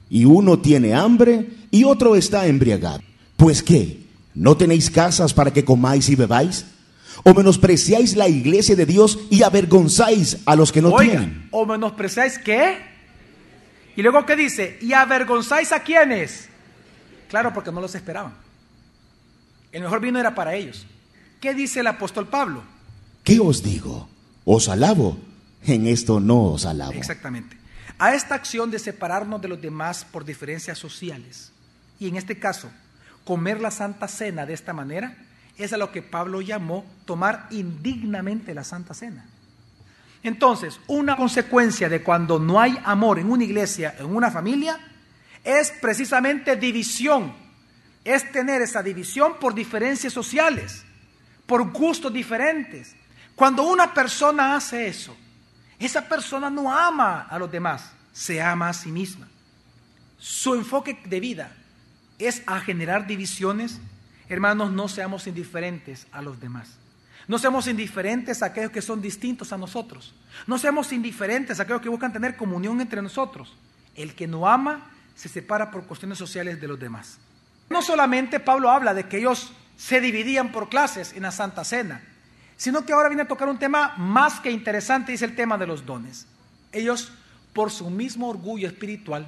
Y 0.10 0.26
uno 0.26 0.60
tiene 0.60 0.94
hambre 0.94 1.48
y 1.72 1.84
otro 1.84 2.16
está 2.16 2.48
embriagado. 2.48 3.02
Pues 3.38 3.64
qué, 3.64 4.02
¿no 4.34 4.58
tenéis 4.58 4.90
casas 4.90 5.34
para 5.34 5.52
que 5.52 5.64
comáis 5.64 6.10
y 6.10 6.16
bebáis? 6.16 6.66
¿O 7.24 7.34
menospreciáis 7.34 8.16
la 8.16 8.28
iglesia 8.28 8.76
de 8.76 8.86
Dios 8.86 9.20
y 9.30 9.44
avergonzáis 9.44 10.40
a 10.46 10.56
los 10.56 10.72
que 10.72 10.82
no 10.82 10.96
tienen? 10.98 11.48
¿O 11.52 11.66
menospreciáis 11.66 12.38
qué? 12.40 12.78
Y 13.96 14.02
luego, 14.02 14.26
¿qué 14.26 14.36
dice? 14.36 14.78
¿Y 14.82 14.94
avergonzáis 14.94 15.72
a 15.72 15.82
quiénes? 15.82 16.50
Claro, 17.30 17.54
porque 17.54 17.72
no 17.72 17.80
los 17.80 17.94
esperaban. 17.96 18.34
El 19.72 19.84
mejor 19.84 20.02
vino 20.02 20.20
era 20.20 20.34
para 20.34 20.56
ellos. 20.56 20.86
¿Qué 21.44 21.54
dice 21.54 21.82
el 21.82 21.88
apóstol 21.88 22.30
Pablo? 22.30 22.64
¿Qué 23.22 23.38
os 23.38 23.62
digo? 23.62 24.08
¿Os 24.46 24.70
alabo? 24.70 25.18
En 25.66 25.88
esto 25.88 26.22
no 26.22 26.42
os 26.54 26.66
alabo. 26.66 26.94
Exactamente. 26.94 27.58
A 28.00 28.16
esta 28.16 28.34
acción 28.34 28.72
de 28.72 28.80
separarnos 28.80 29.42
de 29.42 29.50
los 29.50 29.62
demás 29.62 30.06
por 30.06 30.24
diferencias 30.24 30.78
sociales, 30.78 31.52
y 32.00 32.08
en 32.08 32.16
este 32.16 32.40
caso, 32.40 32.72
comer 33.26 33.60
la 33.60 33.72
Santa 33.72 34.08
Cena 34.08 34.46
de 34.46 34.54
esta 34.54 34.72
manera, 34.72 35.18
es 35.58 35.74
a 35.74 35.78
lo 35.78 35.92
que 35.92 36.02
Pablo 36.02 36.40
llamó 36.40 36.86
tomar 37.04 37.48
indignamente 37.52 38.54
la 38.54 38.64
Santa 38.64 38.94
Cena. 38.94 39.26
Entonces, 40.24 40.80
una 40.88 41.18
consecuencia 41.18 41.90
de 41.90 42.04
cuando 42.04 42.40
no 42.40 42.62
hay 42.62 42.80
amor 42.86 43.20
en 43.20 43.30
una 43.30 43.44
iglesia, 43.44 43.96
en 44.00 44.06
una 44.06 44.32
familia, 44.32 44.80
es 45.44 45.74
precisamente 45.82 46.56
división. 46.56 47.34
Es 48.06 48.32
tener 48.32 48.62
esa 48.62 48.82
división 48.82 49.34
por 49.42 49.54
diferencias 49.54 50.14
sociales 50.14 50.86
por 51.46 51.72
gustos 51.72 52.12
diferentes. 52.12 52.96
Cuando 53.36 53.64
una 53.64 53.94
persona 53.94 54.56
hace 54.56 54.88
eso, 54.88 55.16
esa 55.80 56.08
persona 56.08 56.50
no 56.50 56.72
ama 56.72 57.28
a 57.30 57.38
los 57.40 57.52
demás, 57.52 57.92
se 58.12 58.42
ama 58.42 58.70
a 58.70 58.74
sí 58.74 58.92
misma. 58.92 59.28
Su 60.18 60.56
enfoque 60.56 61.02
de 61.06 61.20
vida 61.20 61.52
es 62.20 62.44
a 62.46 62.60
generar 62.60 63.08
divisiones. 63.08 63.80
Hermanos, 64.30 64.72
no 64.72 64.88
seamos 64.88 65.28
indiferentes 65.28 66.08
a 66.12 66.22
los 66.22 66.40
demás. 66.40 66.78
No 67.28 67.38
seamos 67.38 67.68
indiferentes 67.68 68.44
a 68.44 68.48
aquellos 68.48 68.72
que 68.72 68.82
son 68.82 69.02
distintos 69.02 69.54
a 69.54 69.58
nosotros. 69.58 70.14
No 70.46 70.58
seamos 70.58 70.92
indiferentes 70.92 71.60
a 71.60 71.64
aquellos 71.64 71.82
que 71.82 71.90
buscan 71.90 72.14
tener 72.14 72.36
comunión 72.36 72.82
entre 72.82 73.02
nosotros. 73.02 73.56
El 73.96 74.16
que 74.16 74.28
no 74.28 74.48
ama 74.48 74.90
se 75.16 75.30
separa 75.30 75.72
por 75.72 75.86
cuestiones 75.86 76.18
sociales 76.18 76.60
de 76.60 76.68
los 76.68 76.80
demás. 76.80 77.20
No 77.70 77.82
solamente 77.82 78.40
Pablo 78.40 78.70
habla 78.70 78.94
de 78.94 79.08
que 79.08 79.18
ellos 79.18 79.54
se 79.78 80.02
dividían 80.02 80.52
por 80.52 80.70
clases 80.70 81.14
en 81.14 81.24
la 81.24 81.32
Santa 81.32 81.64
Cena, 81.64 82.02
sino 82.58 82.86
que 82.86 82.94
ahora 82.94 83.10
viene 83.10 83.24
a 83.24 83.28
tocar 83.28 83.50
un 83.50 83.60
tema 83.60 83.96
más 83.98 84.40
que 84.40 84.52
interesante, 84.52 85.14
es 85.14 85.22
el 85.22 85.36
tema 85.36 85.58
de 85.58 85.68
los 85.68 85.86
dones. 85.86 86.28
Ellos, 86.72 87.12
por 87.54 87.72
su 87.72 87.90
mismo 87.90 88.30
orgullo 88.30 88.68
espiritual 88.68 89.28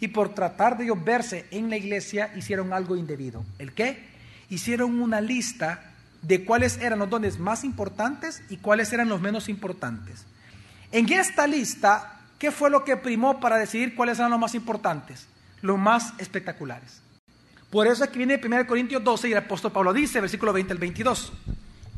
y 0.00 0.08
por 0.08 0.34
tratar 0.34 0.76
de 0.76 0.84
ellos 0.84 1.04
verse 1.04 1.46
en 1.50 1.70
la 1.70 1.76
iglesia, 1.76 2.32
hicieron 2.36 2.72
algo 2.72 2.96
indebido. 2.96 3.44
¿El 3.58 3.72
qué? 3.72 4.08
Hicieron 4.50 5.00
una 5.00 5.20
lista 5.20 5.92
de 6.22 6.44
cuáles 6.44 6.78
eran 6.78 6.98
los 6.98 7.10
dones 7.10 7.38
más 7.38 7.64
importantes 7.64 8.42
y 8.48 8.56
cuáles 8.56 8.92
eran 8.92 9.08
los 9.08 9.20
menos 9.20 9.48
importantes. 9.48 10.24
En 10.92 11.10
esta 11.12 11.46
lista, 11.46 12.20
¿qué 12.38 12.50
fue 12.50 12.70
lo 12.70 12.84
que 12.84 12.96
primó 12.96 13.40
para 13.40 13.56
decidir 13.56 13.94
cuáles 13.94 14.18
eran 14.18 14.30
los 14.30 14.40
más 14.40 14.54
importantes? 14.54 15.26
Los 15.60 15.78
más 15.78 16.12
espectaculares. 16.18 17.00
Por 17.72 17.86
eso 17.86 18.04
es 18.04 18.10
que 18.10 18.18
viene 18.18 18.38
1 18.38 18.66
Corintios 18.66 19.02
12 19.02 19.30
y 19.30 19.32
el 19.32 19.38
apóstol 19.38 19.72
Pablo 19.72 19.94
dice, 19.94 20.20
versículo 20.20 20.52
20 20.52 20.74
al 20.74 20.78
22. 20.78 21.32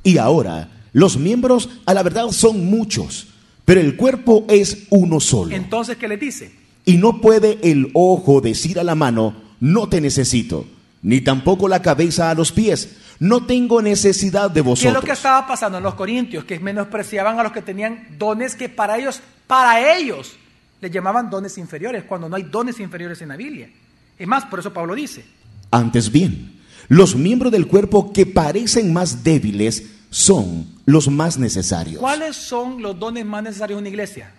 Y 0.04 0.18
ahora, 0.18 0.68
los 0.92 1.16
miembros 1.16 1.68
a 1.84 1.92
la 1.92 2.04
verdad 2.04 2.30
son 2.30 2.66
muchos, 2.66 3.26
pero 3.64 3.80
el 3.80 3.96
cuerpo 3.96 4.44
es 4.48 4.86
uno 4.90 5.18
solo. 5.18 5.52
Entonces, 5.52 5.96
¿qué 5.96 6.06
le 6.06 6.16
dice? 6.16 6.54
Y 6.84 6.96
no 6.96 7.20
puede 7.20 7.58
el 7.64 7.90
ojo 7.92 8.40
decir 8.40 8.78
a 8.78 8.84
la 8.84 8.94
mano, 8.94 9.34
no 9.58 9.88
te 9.88 10.00
necesito, 10.00 10.64
ni 11.02 11.22
tampoco 11.22 11.66
la 11.66 11.82
cabeza 11.82 12.30
a 12.30 12.34
los 12.34 12.52
pies, 12.52 12.96
no 13.18 13.44
tengo 13.44 13.82
necesidad 13.82 14.52
de 14.52 14.60
vosotros. 14.60 14.92
¿Qué 14.92 14.96
es 14.96 15.02
lo 15.02 15.02
que 15.02 15.10
estaba 15.10 15.44
pasando 15.44 15.78
en 15.78 15.84
los 15.84 15.94
corintios? 15.94 16.44
Que 16.44 16.60
menospreciaban 16.60 17.40
a 17.40 17.42
los 17.42 17.50
que 17.50 17.62
tenían 17.62 18.16
dones 18.16 18.54
que 18.54 18.68
para 18.68 18.96
ellos, 18.96 19.20
para 19.48 19.96
ellos, 19.96 20.36
les 20.80 20.92
llamaban 20.92 21.30
dones 21.30 21.58
inferiores, 21.58 22.04
cuando 22.04 22.28
no 22.28 22.36
hay 22.36 22.44
dones 22.44 22.78
inferiores 22.78 23.20
en 23.22 23.30
la 23.30 23.36
Biblia. 23.36 23.68
Es 24.16 24.28
más, 24.28 24.44
por 24.44 24.60
eso 24.60 24.72
Pablo 24.72 24.94
dice, 24.94 25.24
antes 25.74 26.10
bien, 26.10 26.60
los 26.88 27.16
miembros 27.16 27.50
del 27.50 27.66
cuerpo 27.66 28.12
que 28.12 28.26
parecen 28.26 28.92
más 28.92 29.24
débiles 29.24 29.90
son 30.10 30.66
los 30.86 31.08
más 31.08 31.38
necesarios. 31.38 31.98
¿Cuáles 31.98 32.36
son 32.36 32.80
los 32.80 32.98
dones 32.98 33.24
más 33.26 33.42
necesarios 33.42 33.78
en 33.78 33.82
una 33.82 33.88
iglesia? 33.88 34.32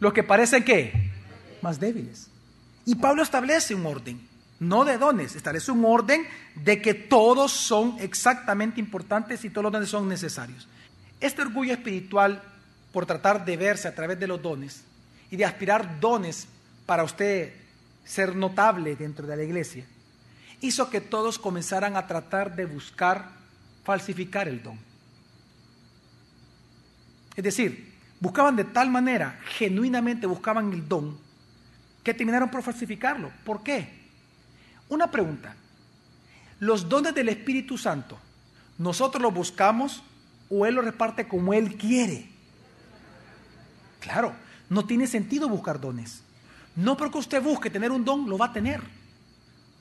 Los 0.00 0.12
que 0.12 0.22
parecen 0.22 0.64
qué? 0.64 1.10
Más 1.60 1.78
débiles. 1.78 2.28
Y 2.86 2.94
Pablo 2.94 3.22
establece 3.22 3.74
un 3.74 3.84
orden, 3.84 4.20
no 4.60 4.84
de 4.84 4.96
dones, 4.96 5.36
establece 5.36 5.70
un 5.70 5.84
orden 5.84 6.22
de 6.54 6.80
que 6.80 6.94
todos 6.94 7.52
son 7.52 7.96
exactamente 8.00 8.80
importantes 8.80 9.44
y 9.44 9.50
todos 9.50 9.64
los 9.64 9.72
dones 9.72 9.90
son 9.90 10.08
necesarios. 10.08 10.66
Este 11.20 11.42
orgullo 11.42 11.74
espiritual 11.74 12.40
por 12.92 13.04
tratar 13.04 13.44
de 13.44 13.56
verse 13.58 13.88
a 13.88 13.94
través 13.94 14.18
de 14.18 14.26
los 14.26 14.40
dones 14.40 14.82
y 15.30 15.36
de 15.36 15.44
aspirar 15.44 16.00
dones 16.00 16.46
para 16.86 17.04
usted 17.04 17.52
ser 18.04 18.34
notable 18.34 18.96
dentro 18.96 19.26
de 19.26 19.36
la 19.36 19.42
iglesia, 19.42 19.84
hizo 20.60 20.90
que 20.90 21.00
todos 21.00 21.38
comenzaran 21.38 21.96
a 21.96 22.06
tratar 22.06 22.56
de 22.56 22.66
buscar 22.66 23.30
falsificar 23.84 24.48
el 24.48 24.62
don. 24.62 24.78
Es 27.36 27.44
decir, 27.44 27.94
buscaban 28.20 28.56
de 28.56 28.64
tal 28.64 28.90
manera, 28.90 29.38
genuinamente 29.56 30.26
buscaban 30.26 30.72
el 30.72 30.88
don, 30.88 31.16
que 32.02 32.14
terminaron 32.14 32.50
por 32.50 32.62
falsificarlo. 32.62 33.30
¿Por 33.44 33.62
qué? 33.62 33.88
Una 34.88 35.10
pregunta. 35.10 35.54
Los 36.60 36.88
dones 36.88 37.14
del 37.14 37.28
Espíritu 37.28 37.78
Santo, 37.78 38.18
¿nosotros 38.78 39.22
los 39.22 39.32
buscamos 39.32 40.02
o 40.50 40.66
Él 40.66 40.74
los 40.74 40.84
reparte 40.84 41.28
como 41.28 41.54
Él 41.54 41.76
quiere? 41.76 42.28
Claro, 44.00 44.34
no 44.68 44.84
tiene 44.84 45.06
sentido 45.06 45.48
buscar 45.48 45.80
dones. 45.80 46.22
No 46.74 46.96
porque 46.96 47.18
usted 47.18 47.42
busque 47.42 47.70
tener 47.70 47.90
un 47.92 48.04
don, 48.04 48.28
lo 48.28 48.38
va 48.38 48.46
a 48.46 48.52
tener. 48.52 48.82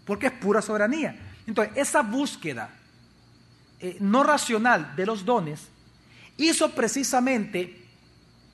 Porque 0.07 0.27
es 0.27 0.31
pura 0.31 0.61
soberanía. 0.61 1.15
Entonces, 1.45 1.77
esa 1.77 2.01
búsqueda 2.01 2.71
eh, 3.79 3.97
no 3.99 4.23
racional 4.23 4.95
de 4.95 5.05
los 5.05 5.23
dones 5.23 5.67
hizo 6.37 6.71
precisamente 6.71 7.85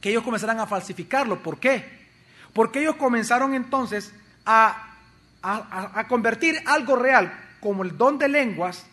que 0.01 0.09
ellos 0.09 0.23
comenzaran 0.23 0.59
a 0.59 0.67
falsificarlo. 0.67 1.41
¿Por 1.41 1.59
qué? 1.59 2.03
Porque 2.51 2.81
ellos 2.81 2.97
comenzaron 2.97 3.53
entonces 3.53 4.13
a, 4.45 4.97
a 5.41 6.07
convertir 6.09 6.61
algo 6.65 6.97
real, 6.97 7.33
como 7.61 7.83
el 7.83 7.97
don 7.97 8.17
de 8.17 8.27
lenguas, 8.27 8.85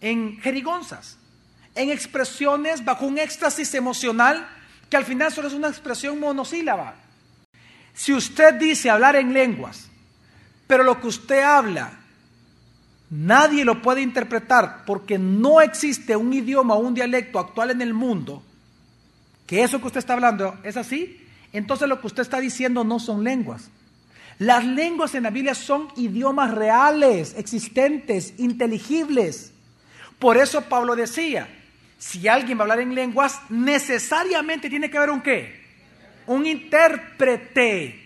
en 0.00 0.38
jerigonzas, 0.40 1.16
en 1.74 1.90
expresiones 1.90 2.84
bajo 2.84 3.06
un 3.06 3.18
éxtasis 3.18 3.74
emocional 3.74 4.48
que 4.90 4.96
al 4.96 5.04
final 5.04 5.32
solo 5.32 5.48
es 5.48 5.54
una 5.54 5.68
expresión 5.68 6.20
monosílaba. 6.20 6.96
Si 7.94 8.12
usted 8.12 8.54
dice 8.54 8.90
hablar 8.90 9.16
en 9.16 9.32
lenguas, 9.32 9.88
pero 10.72 10.84
lo 10.84 10.98
que 11.02 11.08
usted 11.08 11.42
habla 11.42 11.92
nadie 13.10 13.62
lo 13.62 13.82
puede 13.82 14.00
interpretar 14.00 14.86
porque 14.86 15.18
no 15.18 15.60
existe 15.60 16.16
un 16.16 16.32
idioma 16.32 16.72
o 16.72 16.78
un 16.78 16.94
dialecto 16.94 17.38
actual 17.38 17.72
en 17.72 17.82
el 17.82 17.92
mundo, 17.92 18.42
que 19.46 19.62
eso 19.64 19.82
que 19.82 19.88
usted 19.88 19.98
está 19.98 20.14
hablando 20.14 20.58
es 20.64 20.78
así, 20.78 21.26
entonces 21.52 21.90
lo 21.90 22.00
que 22.00 22.06
usted 22.06 22.22
está 22.22 22.40
diciendo 22.40 22.84
no 22.84 22.98
son 23.00 23.22
lenguas. 23.22 23.68
Las 24.38 24.64
lenguas 24.64 25.14
en 25.14 25.24
la 25.24 25.30
Biblia 25.30 25.54
son 25.54 25.88
idiomas 25.94 26.54
reales, 26.54 27.34
existentes, 27.36 28.32
inteligibles. 28.38 29.52
Por 30.18 30.38
eso 30.38 30.62
Pablo 30.62 30.96
decía, 30.96 31.48
si 31.98 32.28
alguien 32.28 32.56
va 32.56 32.62
a 32.62 32.64
hablar 32.64 32.80
en 32.80 32.94
lenguas, 32.94 33.42
necesariamente 33.50 34.70
tiene 34.70 34.90
que 34.90 34.96
haber 34.96 35.10
un 35.10 35.20
qué? 35.20 35.66
Un 36.26 36.46
intérprete. 36.46 38.01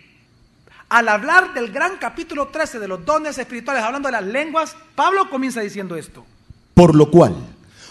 Al 0.88 1.08
hablar 1.08 1.52
del 1.52 1.72
gran 1.72 1.96
capítulo 1.98 2.48
13 2.48 2.78
de 2.78 2.86
los 2.88 3.04
dones 3.04 3.36
espirituales, 3.38 3.82
hablando 3.82 4.08
de 4.08 4.12
las 4.12 4.24
lenguas, 4.24 4.76
Pablo 4.94 5.28
comienza 5.28 5.60
diciendo 5.60 5.96
esto. 5.96 6.24
Por 6.74 6.94
lo 6.94 7.10
cual, 7.10 7.34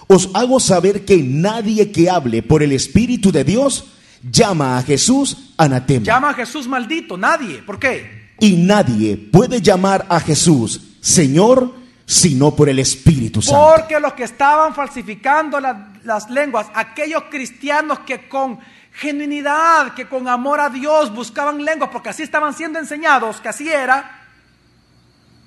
os 0.07 0.29
hago 0.33 0.59
saber 0.59 1.03
que 1.03 1.17
nadie 1.17 1.91
que 1.91 2.09
hable 2.09 2.41
por 2.41 2.63
el 2.63 2.71
Espíritu 2.71 3.31
de 3.31 3.43
Dios 3.43 3.85
llama 4.31 4.77
a 4.77 4.83
Jesús 4.83 5.53
anatema. 5.57 6.05
Llama 6.05 6.29
a 6.29 6.33
Jesús 6.33 6.67
maldito, 6.67 7.17
nadie. 7.17 7.61
¿Por 7.63 7.79
qué? 7.79 8.33
Y 8.39 8.55
nadie 8.57 9.17
puede 9.17 9.61
llamar 9.61 10.05
a 10.09 10.19
Jesús 10.19 10.81
Señor 11.01 11.73
sino 12.07 12.55
por 12.55 12.69
el 12.69 12.77
Espíritu 12.79 13.41
Santo. 13.41 13.73
Porque 13.75 13.99
los 13.99 14.13
que 14.13 14.23
estaban 14.25 14.75
falsificando 14.75 15.59
la- 15.59 15.91
las 16.03 16.29
lenguas, 16.29 16.67
aquellos 16.75 17.23
cristianos 17.31 17.99
que 17.99 18.27
con 18.29 18.59
genuinidad, 18.95 19.93
que 19.93 20.07
con 20.07 20.27
amor 20.27 20.61
a 20.61 20.69
Dios 20.69 21.13
buscaban 21.13 21.63
lenguas, 21.63 21.89
porque 21.91 22.09
así 22.09 22.23
estaban 22.23 22.53
siendo 22.53 22.79
enseñados, 22.79 23.41
que 23.41 23.49
así 23.49 23.69
era, 23.69 24.23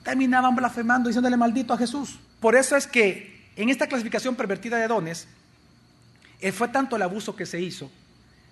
terminaban 0.05 0.55
blasfemando, 0.55 1.09
diciéndole 1.09 1.37
maldito 1.37 1.73
a 1.73 1.79
Jesús. 1.79 2.19
Por 2.41 2.55
eso 2.55 2.77
es 2.77 2.87
que 2.87 3.51
en 3.57 3.71
esta 3.71 3.87
clasificación 3.87 4.37
pervertida 4.37 4.77
de 4.77 4.87
dones, 4.87 5.27
eh, 6.41 6.53
fue 6.53 6.69
tanto 6.69 6.97
el 6.97 7.03
abuso 7.03 7.35
que 7.35 7.47
se 7.47 7.61
hizo, 7.61 7.91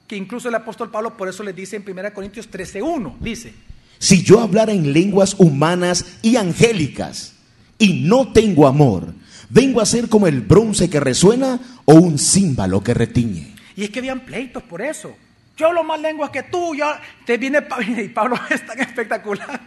que 0.09 0.17
incluso 0.17 0.49
el 0.49 0.55
apóstol 0.55 0.91
Pablo 0.91 1.17
por 1.17 1.29
eso 1.29 1.43
le 1.43 1.53
dice 1.53 1.77
en 1.77 1.85
1 1.89 2.15
Corintios 2.15 2.51
13.1, 2.51 3.19
dice, 3.21 3.55
Si 3.99 4.23
yo 4.23 4.41
hablara 4.41 4.73
en 4.73 4.93
lenguas 4.93 5.35
humanas 5.39 6.05
y 6.23 6.37
angélicas 6.37 7.35
y 7.79 8.03
no 8.03 8.33
tengo 8.33 8.67
amor, 8.67 9.15
vengo 9.51 9.81
a 9.81 9.87
ser 9.87 10.09
como 10.09 10.27
el 10.27 10.41
bronce 10.41 10.89
que 10.89 11.01
resuena 11.01 11.61
o 11.85 11.95
un 11.95 12.19
címbalo 12.19 12.83
que 12.83 12.95
retiñe. 12.95 13.56
Y 13.77 13.85
es 13.85 13.91
que 13.91 13.99
habían 14.01 14.21
pleitos 14.21 14.63
por 14.63 14.81
eso. 14.83 15.17
Yo 15.57 15.69
hablo 15.69 15.85
más 15.85 16.01
lenguas 16.01 16.31
que 16.31 16.43
tú. 16.43 16.75
Yo... 16.75 16.91
Te 17.25 17.37
viene 17.37 17.63
Pa- 17.63 17.83
y 17.83 18.09
Pablo 18.09 18.39
es 18.51 18.65
tan 18.67 18.81
espectacular 18.81 19.61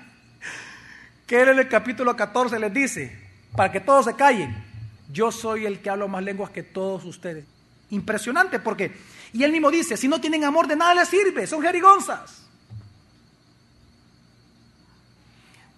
que 1.26 1.42
él 1.42 1.50
en 1.50 1.60
el 1.60 1.70
capítulo 1.70 2.16
14 2.16 2.58
les 2.60 2.74
dice, 2.74 3.16
para 3.56 3.72
que 3.72 3.80
todos 3.80 4.06
se 4.06 4.16
callen, 4.16 4.56
yo 5.12 5.32
soy 5.32 5.68
el 5.68 5.80
que 5.80 5.92
hablo 5.92 6.08
más 6.08 6.24
lenguas 6.24 6.50
que 6.50 6.64
todos 6.64 7.06
ustedes. 7.06 7.46
Impresionante 7.92 8.58
porque, 8.60 8.92
y 9.32 9.44
él 9.44 9.52
mismo 9.52 9.70
dice, 9.70 9.96
si 9.96 10.08
no 10.08 10.20
tienen 10.20 10.44
amor 10.44 10.68
de 10.68 10.76
nada 10.76 10.96
les 10.96 11.08
sirve, 11.08 11.46
son 11.46 11.62
jerigonzas. 11.62 12.48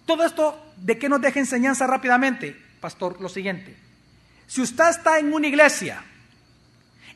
Todo 0.06 0.24
esto, 0.24 0.72
¿de 0.78 0.98
qué 0.98 1.08
nos 1.08 1.20
deja 1.20 1.38
enseñanza 1.38 1.86
rápidamente, 1.86 2.56
pastor? 2.80 3.20
Lo 3.20 3.28
siguiente. 3.28 3.76
Si 4.46 4.60
usted 4.60 4.88
está 4.88 5.18
en 5.18 5.32
una 5.32 5.46
iglesia 5.46 6.02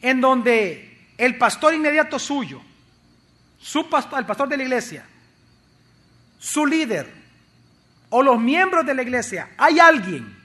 en 0.02 0.20
donde 0.20 0.95
el 1.18 1.38
pastor 1.38 1.74
inmediato 1.74 2.18
suyo, 2.18 2.60
su 3.58 3.88
pastor, 3.88 4.18
el 4.18 4.26
pastor 4.26 4.48
de 4.48 4.56
la 4.56 4.62
iglesia, 4.62 5.04
su 6.38 6.66
líder 6.66 7.12
o 8.10 8.22
los 8.22 8.40
miembros 8.40 8.84
de 8.84 8.94
la 8.94 9.02
iglesia, 9.02 9.50
hay 9.56 9.78
alguien 9.78 10.36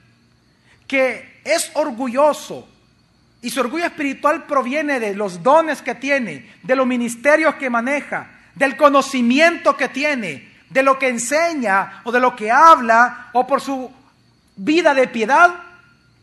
que 0.86 1.40
es 1.44 1.70
orgulloso 1.74 2.68
y 3.40 3.50
su 3.50 3.60
orgullo 3.60 3.84
espiritual 3.84 4.46
proviene 4.46 5.00
de 5.00 5.14
los 5.14 5.42
dones 5.42 5.82
que 5.82 5.94
tiene, 5.94 6.54
de 6.62 6.76
los 6.76 6.86
ministerios 6.86 7.56
que 7.56 7.70
maneja, 7.70 8.30
del 8.54 8.76
conocimiento 8.76 9.76
que 9.76 9.88
tiene, 9.88 10.52
de 10.70 10.82
lo 10.82 10.98
que 10.98 11.08
enseña 11.08 12.02
o 12.04 12.12
de 12.12 12.20
lo 12.20 12.34
que 12.36 12.50
habla 12.50 13.30
o 13.32 13.46
por 13.46 13.60
su 13.60 13.90
vida 14.56 14.94
de 14.94 15.08
piedad, 15.08 15.54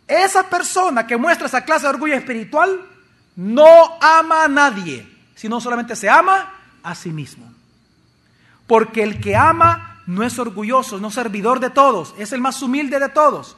esa 0.07 0.49
persona 0.49 1.05
que 1.05 1.17
muestra 1.17 1.47
esa 1.47 1.65
clase 1.65 1.83
de 1.83 1.89
orgullo 1.89 2.15
espiritual 2.15 2.88
no 3.39 3.97
ama 4.01 4.43
a 4.43 4.47
nadie, 4.49 5.07
sino 5.33 5.61
solamente 5.61 5.95
se 5.95 6.09
ama 6.09 6.53
a 6.83 6.93
sí 6.93 7.09
mismo. 7.09 7.49
Porque 8.67 9.01
el 9.01 9.21
que 9.21 9.37
ama 9.37 10.01
no 10.07 10.23
es 10.23 10.37
orgulloso, 10.39 10.99
no 10.99 11.07
es 11.07 11.13
servidor 11.13 11.61
de 11.61 11.69
todos, 11.69 12.13
es 12.17 12.33
el 12.33 12.41
más 12.41 12.61
humilde 12.61 12.99
de 12.99 13.07
todos. 13.07 13.55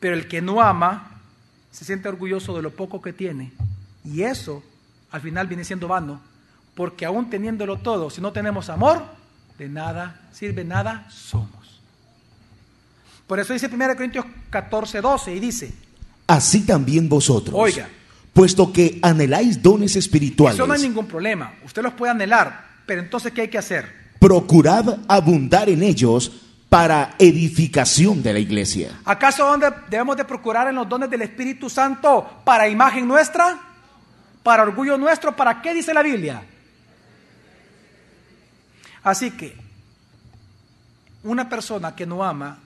Pero 0.00 0.14
el 0.14 0.28
que 0.28 0.40
no 0.40 0.62
ama 0.62 1.10
se 1.72 1.84
siente 1.84 2.08
orgulloso 2.08 2.56
de 2.56 2.62
lo 2.62 2.70
poco 2.70 3.02
que 3.02 3.12
tiene. 3.12 3.52
Y 4.02 4.22
eso 4.22 4.62
al 5.10 5.20
final 5.20 5.46
viene 5.46 5.64
siendo 5.64 5.86
vano, 5.86 6.22
porque 6.74 7.04
aún 7.04 7.28
teniéndolo 7.28 7.80
todo, 7.80 8.08
si 8.08 8.22
no 8.22 8.32
tenemos 8.32 8.70
amor, 8.70 9.04
de 9.58 9.68
nada 9.68 10.22
sirve, 10.32 10.64
nada 10.64 11.06
somos. 11.10 11.82
Por 13.26 13.38
eso 13.40 13.52
dice 13.52 13.68
1 13.70 13.94
Corintios 13.94 14.24
14, 14.48 15.02
12 15.02 15.34
y 15.34 15.40
dice, 15.40 15.74
Así 16.26 16.64
también 16.64 17.10
vosotros, 17.10 17.54
Oiga. 17.54 17.90
Puesto 18.34 18.70
que 18.70 18.98
anheláis 19.00 19.62
dones 19.62 19.96
espirituales, 19.96 20.58
eso 20.58 20.66
no 20.66 20.74
hay 20.74 20.82
ningún 20.82 21.06
problema, 21.06 21.54
usted 21.64 21.82
los 21.82 21.94
puede 21.94 22.12
anhelar, 22.12 22.66
pero 22.84 23.00
entonces 23.00 23.32
¿qué 23.32 23.40
hay 23.42 23.48
que 23.48 23.58
hacer? 23.58 24.04
procurad 24.24 25.00
abundar 25.06 25.68
en 25.68 25.82
ellos 25.82 26.32
para 26.70 27.14
edificación 27.18 28.22
de 28.22 28.32
la 28.32 28.38
iglesia. 28.38 28.98
¿Acaso 29.04 29.44
dónde 29.44 29.70
debemos 29.90 30.16
de 30.16 30.24
procurar 30.24 30.66
en 30.66 30.76
los 30.76 30.88
dones 30.88 31.10
del 31.10 31.20
Espíritu 31.20 31.68
Santo 31.68 32.40
para 32.42 32.66
imagen 32.66 33.06
nuestra? 33.06 33.60
¿Para 34.42 34.62
orgullo 34.62 34.96
nuestro? 34.96 35.36
¿Para 35.36 35.60
qué 35.60 35.74
dice 35.74 35.92
la 35.92 36.02
Biblia? 36.02 36.42
Así 39.02 39.32
que 39.32 39.54
una 41.24 41.46
persona 41.46 41.94
que 41.94 42.06
no 42.06 42.24
ama 42.24 42.60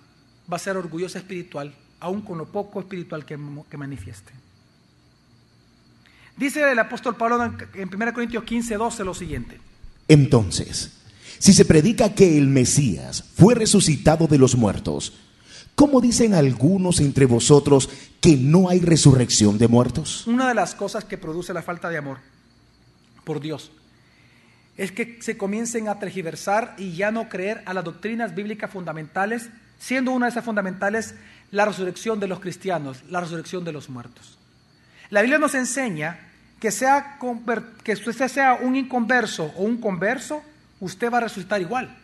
va 0.50 0.56
a 0.56 0.60
ser 0.60 0.76
orgullosa 0.76 1.18
espiritual, 1.18 1.74
aun 1.98 2.20
con 2.20 2.38
lo 2.38 2.46
poco 2.46 2.78
espiritual 2.78 3.24
que, 3.24 3.36
que 3.68 3.76
manifieste. 3.76 4.32
Dice 6.38 6.70
el 6.70 6.78
apóstol 6.78 7.16
Pablo 7.16 7.44
en 7.44 7.56
en 7.74 7.92
1 7.92 8.14
Corintios 8.14 8.44
15, 8.44 8.76
12 8.76 9.04
lo 9.04 9.12
siguiente. 9.12 9.60
Entonces, 10.06 10.92
si 11.38 11.52
se 11.52 11.64
predica 11.64 12.14
que 12.14 12.38
el 12.38 12.46
Mesías 12.46 13.24
fue 13.36 13.56
resucitado 13.56 14.28
de 14.28 14.38
los 14.38 14.56
muertos, 14.56 15.14
¿cómo 15.74 16.00
dicen 16.00 16.34
algunos 16.34 17.00
entre 17.00 17.26
vosotros 17.26 17.90
que 18.20 18.36
no 18.36 18.68
hay 18.68 18.80
resurrección 18.80 19.58
de 19.58 19.66
muertos? 19.66 20.26
Una 20.28 20.46
de 20.46 20.54
las 20.54 20.76
cosas 20.76 21.04
que 21.04 21.18
produce 21.18 21.52
la 21.52 21.62
falta 21.62 21.90
de 21.90 21.98
amor 21.98 22.18
por 23.24 23.40
Dios 23.40 23.72
es 24.76 24.92
que 24.92 25.18
se 25.20 25.36
comiencen 25.36 25.88
a 25.88 25.98
tergiversar 25.98 26.76
y 26.78 26.92
ya 26.92 27.10
no 27.10 27.28
creer 27.28 27.62
a 27.66 27.74
las 27.74 27.84
doctrinas 27.84 28.36
bíblicas 28.36 28.70
fundamentales, 28.70 29.50
siendo 29.80 30.12
una 30.12 30.26
de 30.26 30.30
esas 30.30 30.44
fundamentales 30.44 31.16
la 31.50 31.64
resurrección 31.64 32.20
de 32.20 32.28
los 32.28 32.38
cristianos, 32.38 33.02
la 33.10 33.20
resurrección 33.20 33.64
de 33.64 33.72
los 33.72 33.88
muertos. 33.88 34.38
La 35.10 35.20
Biblia 35.20 35.38
nos 35.38 35.54
enseña 35.56 36.27
que, 36.60 36.70
sea, 36.70 37.18
que 37.84 37.92
usted 37.92 38.28
sea 38.28 38.54
un 38.54 38.76
inconverso 38.76 39.52
o 39.56 39.62
un 39.62 39.80
converso, 39.80 40.42
usted 40.80 41.12
va 41.12 41.18
a 41.18 41.22
resucitar 41.22 41.60
igual. 41.60 41.96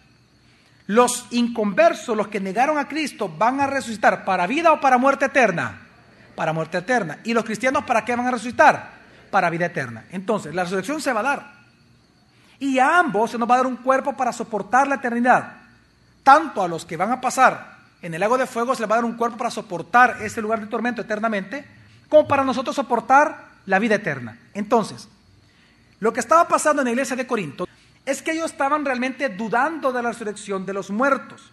Los 0.87 1.27
inconversos, 1.31 2.17
los 2.17 2.29
que 2.29 2.41
negaron 2.41 2.79
a 2.79 2.89
Cristo, 2.89 3.29
van 3.29 3.61
a 3.61 3.67
resucitar 3.67 4.25
para 4.25 4.47
vida 4.47 4.73
o 4.73 4.81
para 4.81 4.99
muerte 4.99 5.27
eterna. 5.27 5.81
Para 6.35 6.53
muerte 6.53 6.79
eterna. 6.79 7.21
¿Y 7.25 7.33
los 7.33 7.45
cristianos 7.45 7.85
para 7.85 8.05
qué 8.05 8.15
van 8.15 8.27
a 8.27 8.31
resucitar? 8.31 8.95
para 9.35 9.51
vida 9.51 9.67
eterna. 9.67 10.05
Entonces, 10.13 10.55
la 10.55 10.63
resurrección 10.63 11.01
se 11.01 11.13
va 11.13 11.19
a 11.19 11.25
dar. 11.25 11.53
Y 12.61 12.79
a 12.79 13.01
ambos 13.01 13.33
se 13.33 13.37
nos 13.37 13.51
va 13.51 13.55
a 13.55 13.57
dar 13.57 13.67
un 13.67 13.79
cuerpo 13.79 14.13
para 14.13 14.33
soportar 14.33 14.87
la 14.87 14.95
eternidad. 14.95 15.55
Tanto 16.23 16.63
a 16.63 16.69
los 16.69 16.85
que 16.85 16.97
van 16.97 17.11
a 17.11 17.21
pasar 17.21 17.79
en 18.01 18.15
el 18.15 18.21
lago 18.21 18.39
de 18.39 18.47
fuego 18.47 18.77
se 18.77 18.83
les 18.83 18.89
va 18.89 18.95
a 18.95 18.99
dar 18.99 19.05
un 19.05 19.17
cuerpo 19.17 19.37
para 19.37 19.51
soportar 19.51 20.19
ese 20.23 20.41
lugar 20.41 20.61
de 20.61 20.69
tormento 20.69 21.03
eternamente, 21.03 21.67
como 22.09 22.29
para 22.29 22.45
nosotros 22.45 22.77
soportar 22.77 23.54
la 23.67 23.79
vida 23.79 23.97
eterna. 23.97 24.39
Entonces, 24.55 25.09
lo 26.01 26.13
que 26.13 26.21
estaba 26.21 26.47
pasando 26.49 26.83
en 26.83 26.87
la 26.87 26.93
iglesia 26.93 27.17
de 27.17 27.27
Corinto 27.27 27.67
es 28.05 28.23
que 28.23 28.33
ellos 28.33 28.51
estaban 28.51 28.85
realmente 28.85 29.29
dudando 29.29 29.93
de 29.93 30.03
la 30.03 30.11
resurrección 30.11 30.67
de 30.67 30.75
los 30.75 30.91
muertos. 30.91 31.51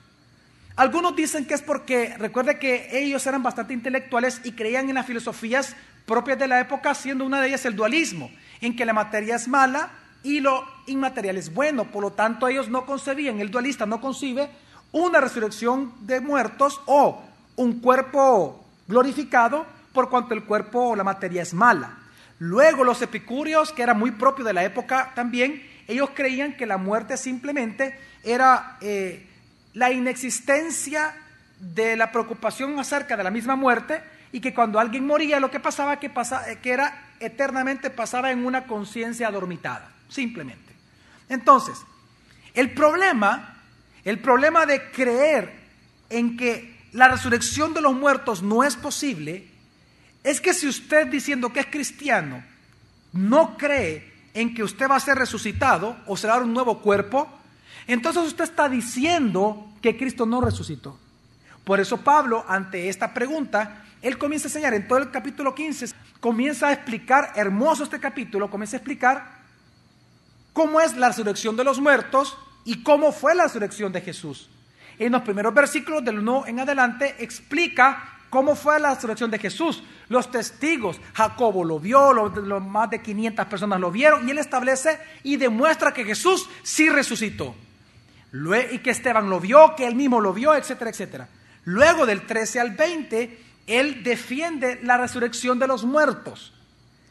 Algunos 0.76 1.16
dicen 1.16 1.46
que 1.46 1.54
es 1.54 1.62
porque, 1.62 2.16
recuerde 2.18 2.60
que 2.60 2.90
ellos 2.92 3.26
eran 3.28 3.44
bastante 3.44 3.74
intelectuales 3.74 4.42
y 4.44 4.54
creían 4.54 4.90
en 4.90 4.96
las 4.96 5.06
filosofías 5.06 5.76
propias 6.06 6.40
de 6.40 6.48
la 6.48 6.60
época, 6.60 6.94
siendo 6.96 7.26
una 7.26 7.40
de 7.40 7.50
ellas 7.50 7.66
el 7.66 7.76
dualismo, 7.76 8.32
en 8.62 8.76
que 8.76 8.86
la 8.86 8.94
materia 8.94 9.36
es 9.36 9.48
mala 9.48 9.92
y 10.24 10.40
lo 10.40 10.66
inmaterial 10.88 11.38
es 11.38 11.54
bueno. 11.54 11.86
Por 11.86 12.04
lo 12.04 12.12
tanto, 12.12 12.48
ellos 12.48 12.70
no 12.70 12.86
concebían, 12.86 13.40
el 13.40 13.52
dualista 13.52 13.86
no 13.86 14.02
concibe 14.02 14.50
una 14.92 15.22
resurrección 15.22 15.94
de 16.02 16.20
muertos 16.20 16.82
o 16.86 17.22
un 17.56 17.80
cuerpo 17.80 18.66
glorificado 18.88 19.66
por 19.94 20.10
cuanto 20.10 20.34
el 20.34 20.44
cuerpo 20.44 20.90
o 20.90 20.96
la 20.96 21.04
materia 21.04 21.42
es 21.42 21.54
mala. 21.54 22.01
Luego 22.42 22.84
los 22.84 23.00
epicúreos, 23.04 23.72
que 23.72 23.84
era 23.84 23.94
muy 23.94 24.10
propio 24.10 24.44
de 24.44 24.52
la 24.52 24.64
época 24.64 25.12
también, 25.14 25.62
ellos 25.88 26.10
creían 26.16 26.58
que 26.58 26.66
la 26.66 26.78
muerte 26.78 27.16
simplemente 27.16 27.96
era 28.24 28.80
eh, 28.82 29.28
la 29.76 29.92
inexistencia 29.92 31.14
de 31.60 31.96
la 31.96 32.12
preocupación 32.12 32.80
acerca 32.80 33.16
de 33.16 33.24
la 33.24 33.30
misma 33.30 33.56
muerte 33.56 34.02
y 34.32 34.40
que 34.40 34.56
cuando 34.56 34.80
alguien 34.80 35.06
moría 35.06 35.40
lo 35.40 35.52
que 35.52 35.60
pasaba 35.60 36.00
que, 36.00 36.10
pasaba, 36.10 36.44
que 36.56 36.72
era 36.72 37.12
eternamente 37.20 37.92
pasaba 37.92 38.32
en 38.32 38.44
una 38.44 38.66
conciencia 38.66 39.28
adormitada, 39.28 39.92
simplemente. 40.10 40.74
Entonces, 41.30 41.78
el 42.56 42.72
problema, 42.72 43.62
el 44.04 44.18
problema 44.18 44.66
de 44.66 44.90
creer 44.90 45.54
en 46.10 46.38
que 46.38 46.76
la 46.94 47.08
resurrección 47.08 47.76
de 47.76 47.82
los 47.82 47.94
muertos 47.94 48.42
no 48.42 48.64
es 48.64 48.76
posible, 48.76 49.51
es 50.24 50.40
que 50.40 50.54
si 50.54 50.68
usted 50.68 51.08
diciendo 51.08 51.52
que 51.52 51.62
es 51.62 51.66
cristiano 51.68 52.44
no 53.14 53.58
cree 53.58 54.12
en 54.34 54.54
que 54.54 54.64
usted 54.64 54.90
va 54.90 54.96
a 54.96 55.00
ser 55.00 55.18
resucitado 55.18 55.98
o 56.06 56.16
será 56.16 56.38
un 56.38 56.54
nuevo 56.54 56.80
cuerpo, 56.80 57.28
entonces 57.88 58.24
usted 58.24 58.46
está 58.46 58.70
diciendo 58.70 59.68
que 59.82 59.98
Cristo 59.98 60.26
no 60.26 60.42
resucitó. 60.42 60.98
Por 61.64 61.80
eso 61.80 61.98
Pablo, 61.98 62.46
ante 62.48 62.90
esta 62.90 63.14
pregunta, 63.14 63.84
él 64.02 64.18
comienza 64.18 64.48
a 64.48 64.50
enseñar 64.50 64.74
en 64.74 64.88
todo 64.88 65.00
el 65.00 65.12
capítulo 65.12 65.54
15, 65.54 65.94
comienza 66.20 66.70
a 66.70 66.74
explicar, 66.74 67.34
hermoso 67.36 67.84
este 67.84 68.00
capítulo, 68.00 68.50
comienza 68.50 68.78
a 68.78 68.80
explicar 68.80 69.42
cómo 70.54 70.82
es 70.82 70.96
la 70.96 71.10
resurrección 71.10 71.56
de 71.56 71.64
los 71.64 71.80
muertos 71.80 72.38
y 72.66 72.84
cómo 72.84 73.12
fue 73.12 73.36
la 73.36 73.44
resurrección 73.44 73.92
de 73.92 74.02
Jesús. 74.02 74.50
En 74.98 75.12
los 75.12 75.22
primeros 75.22 75.54
versículos 75.54 76.04
del 76.04 76.20
1 76.20 76.48
en 76.48 76.60
adelante 76.60 77.16
explica 77.20 78.20
cómo 78.30 78.56
fue 78.56 78.80
la 78.80 78.96
resurrección 78.96 79.32
de 79.32 79.40
Jesús. 79.40 79.84
Los 80.12 80.30
testigos, 80.30 81.00
Jacobo 81.14 81.64
lo 81.64 81.80
vio, 81.80 82.12
los, 82.12 82.62
más 82.62 82.90
de 82.90 83.02
500 83.02 83.46
personas 83.46 83.80
lo 83.80 83.92
vieron 83.92 84.28
y 84.28 84.32
él 84.32 84.40
establece 84.40 85.00
y 85.24 85.38
demuestra 85.38 85.94
que 85.94 86.04
Jesús 86.04 86.50
sí 86.64 86.90
resucitó. 86.90 87.56
y 88.74 88.80
que 88.80 88.90
Esteban 88.90 89.30
lo 89.30 89.40
vio, 89.40 89.74
que 89.74 89.88
él 89.88 89.96
mismo 89.96 90.20
lo 90.20 90.34
vio, 90.34 90.54
etcétera, 90.54 90.90
etcétera. 90.92 91.30
Luego 91.64 92.06
del 92.06 92.28
13 92.28 92.60
al 92.60 92.72
20, 92.72 93.40
él 93.68 94.04
defiende 94.04 94.82
la 94.84 94.98
resurrección 94.98 95.58
de 95.60 95.68
los 95.68 95.86
muertos. 95.86 96.54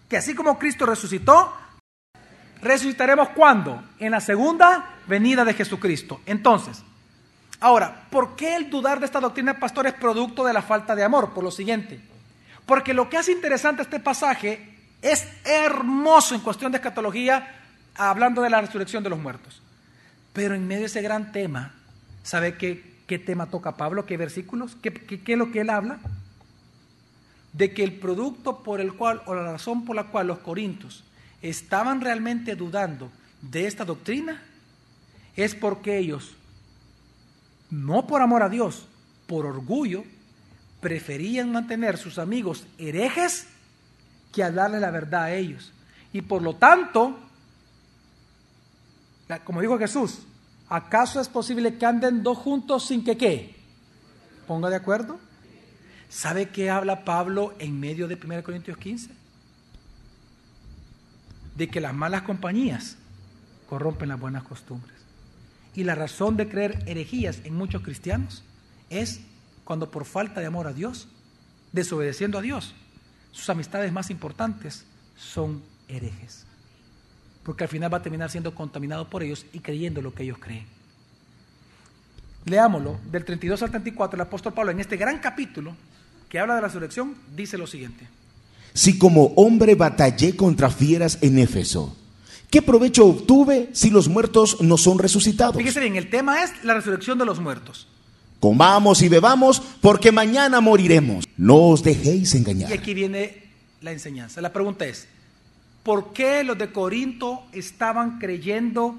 Que 0.06 0.18
así 0.18 0.34
como 0.34 0.58
Cristo 0.58 0.84
resucitó, 0.84 1.54
resucitaremos 2.60 3.30
cuando? 3.30 3.82
En 3.98 4.10
la 4.10 4.20
segunda 4.20 4.96
venida 5.06 5.42
de 5.46 5.54
Jesucristo. 5.54 6.20
Entonces, 6.26 6.82
ahora, 7.60 8.08
¿por 8.10 8.36
qué 8.36 8.56
el 8.56 8.68
dudar 8.68 9.00
de 9.00 9.06
esta 9.06 9.20
doctrina, 9.20 9.58
pastor, 9.58 9.86
es 9.86 9.94
producto 9.94 10.44
de 10.44 10.52
la 10.52 10.60
falta 10.60 10.94
de 10.94 11.02
amor? 11.02 11.32
Por 11.32 11.44
lo 11.44 11.50
siguiente. 11.50 12.10
Porque 12.70 12.94
lo 12.94 13.10
que 13.10 13.16
hace 13.16 13.32
interesante 13.32 13.82
este 13.82 13.98
pasaje 13.98 14.76
es 15.02 15.26
hermoso 15.42 16.36
en 16.36 16.40
cuestión 16.40 16.70
de 16.70 16.78
escatología, 16.78 17.52
hablando 17.96 18.42
de 18.42 18.48
la 18.48 18.60
resurrección 18.60 19.02
de 19.02 19.10
los 19.10 19.18
muertos. 19.18 19.60
Pero 20.32 20.54
en 20.54 20.68
medio 20.68 20.82
de 20.82 20.86
ese 20.86 21.02
gran 21.02 21.32
tema, 21.32 21.74
¿sabe 22.22 22.56
qué, 22.56 22.94
qué 23.08 23.18
tema 23.18 23.46
toca 23.46 23.76
Pablo? 23.76 24.06
¿Qué 24.06 24.16
versículos? 24.16 24.76
¿Qué, 24.80 24.92
qué 24.92 25.32
es 25.32 25.36
lo 25.36 25.50
que 25.50 25.62
él 25.62 25.70
habla? 25.70 25.98
de 27.52 27.74
que 27.74 27.82
el 27.82 27.94
producto 27.94 28.62
por 28.62 28.80
el 28.80 28.94
cual, 28.94 29.20
o 29.26 29.34
la 29.34 29.50
razón 29.50 29.84
por 29.84 29.96
la 29.96 30.04
cual 30.04 30.28
los 30.28 30.38
corintios 30.38 31.02
estaban 31.42 32.00
realmente 32.00 32.54
dudando 32.54 33.10
de 33.42 33.66
esta 33.66 33.84
doctrina, 33.84 34.40
es 35.34 35.56
porque 35.56 35.98
ellos, 35.98 36.36
no 37.68 38.06
por 38.06 38.22
amor 38.22 38.44
a 38.44 38.48
Dios, 38.48 38.86
por 39.26 39.44
orgullo, 39.44 40.04
preferían 40.80 41.52
mantener 41.52 41.98
sus 41.98 42.18
amigos 42.18 42.66
herejes 42.78 43.46
que 44.32 44.42
a 44.42 44.50
darle 44.50 44.80
la 44.80 44.90
verdad 44.90 45.24
a 45.24 45.34
ellos. 45.34 45.72
Y 46.12 46.22
por 46.22 46.42
lo 46.42 46.56
tanto, 46.56 47.18
como 49.44 49.60
dijo 49.60 49.78
Jesús, 49.78 50.20
¿acaso 50.68 51.20
es 51.20 51.28
posible 51.28 51.76
que 51.76 51.86
anden 51.86 52.22
dos 52.22 52.38
juntos 52.38 52.86
sin 52.86 53.04
que 53.04 53.16
qué? 53.16 53.54
Ponga 54.46 54.70
de 54.70 54.76
acuerdo. 54.76 55.20
¿Sabe 56.08 56.48
qué 56.48 56.70
habla 56.70 57.04
Pablo 57.04 57.54
en 57.58 57.78
medio 57.78 58.08
de 58.08 58.18
1 58.22 58.42
Corintios 58.42 58.76
15? 58.76 59.10
De 61.54 61.68
que 61.68 61.80
las 61.80 61.94
malas 61.94 62.22
compañías 62.22 62.96
corrompen 63.68 64.08
las 64.08 64.18
buenas 64.18 64.42
costumbres. 64.42 64.96
Y 65.74 65.84
la 65.84 65.94
razón 65.94 66.36
de 66.36 66.48
creer 66.48 66.82
herejías 66.86 67.40
en 67.44 67.54
muchos 67.54 67.82
cristianos 67.82 68.42
es 68.88 69.20
cuando 69.70 69.88
por 69.88 70.04
falta 70.04 70.40
de 70.40 70.46
amor 70.46 70.66
a 70.66 70.72
Dios, 70.72 71.06
desobedeciendo 71.70 72.36
a 72.36 72.42
Dios, 72.42 72.74
sus 73.30 73.48
amistades 73.50 73.92
más 73.92 74.10
importantes 74.10 74.84
son 75.16 75.62
herejes. 75.86 76.44
Porque 77.44 77.62
al 77.62 77.70
final 77.70 77.94
va 77.94 77.98
a 77.98 78.02
terminar 78.02 78.32
siendo 78.32 78.52
contaminado 78.52 79.08
por 79.08 79.22
ellos 79.22 79.46
y 79.52 79.60
creyendo 79.60 80.02
lo 80.02 80.12
que 80.12 80.24
ellos 80.24 80.38
creen. 80.40 80.66
Leámoslo, 82.46 82.98
del 83.12 83.24
32 83.24 83.62
al 83.62 83.70
34, 83.70 84.16
el 84.16 84.22
apóstol 84.22 84.54
Pablo 84.54 84.72
en 84.72 84.80
este 84.80 84.96
gran 84.96 85.20
capítulo 85.20 85.76
que 86.28 86.40
habla 86.40 86.56
de 86.56 86.62
la 86.62 86.66
resurrección, 86.66 87.14
dice 87.36 87.56
lo 87.56 87.68
siguiente. 87.68 88.08
Si 88.74 88.98
como 88.98 89.26
hombre 89.36 89.76
batallé 89.76 90.34
contra 90.34 90.68
fieras 90.68 91.16
en 91.20 91.38
Éfeso, 91.38 91.96
¿qué 92.50 92.60
provecho 92.60 93.06
obtuve 93.06 93.70
si 93.72 93.90
los 93.90 94.08
muertos 94.08 94.62
no 94.62 94.76
son 94.76 94.98
resucitados? 94.98 95.56
Fíjese 95.56 95.78
bien, 95.78 95.94
el 95.94 96.10
tema 96.10 96.42
es 96.42 96.64
la 96.64 96.74
resurrección 96.74 97.18
de 97.18 97.24
los 97.24 97.38
muertos. 97.38 97.86
Comamos 98.40 99.02
y 99.02 99.08
bebamos 99.08 99.60
porque 99.80 100.10
mañana 100.12 100.60
moriremos. 100.60 101.26
No 101.36 101.68
os 101.68 101.82
dejéis 101.82 102.34
engañar. 102.34 102.70
Y 102.70 102.74
aquí 102.74 102.94
viene 102.94 103.44
la 103.80 103.92
enseñanza. 103.92 104.40
La 104.40 104.52
pregunta 104.52 104.86
es, 104.86 105.06
¿por 105.82 106.12
qué 106.12 106.42
los 106.42 106.58
de 106.58 106.72
Corinto 106.72 107.44
estaban 107.52 108.18
creyendo 108.18 108.96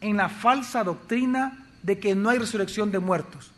en 0.00 0.16
la 0.16 0.28
falsa 0.28 0.84
doctrina 0.84 1.66
de 1.82 1.98
que 1.98 2.14
no 2.14 2.30
hay 2.30 2.38
resurrección 2.38 2.90
de 2.90 3.00
muertos? 3.00 3.50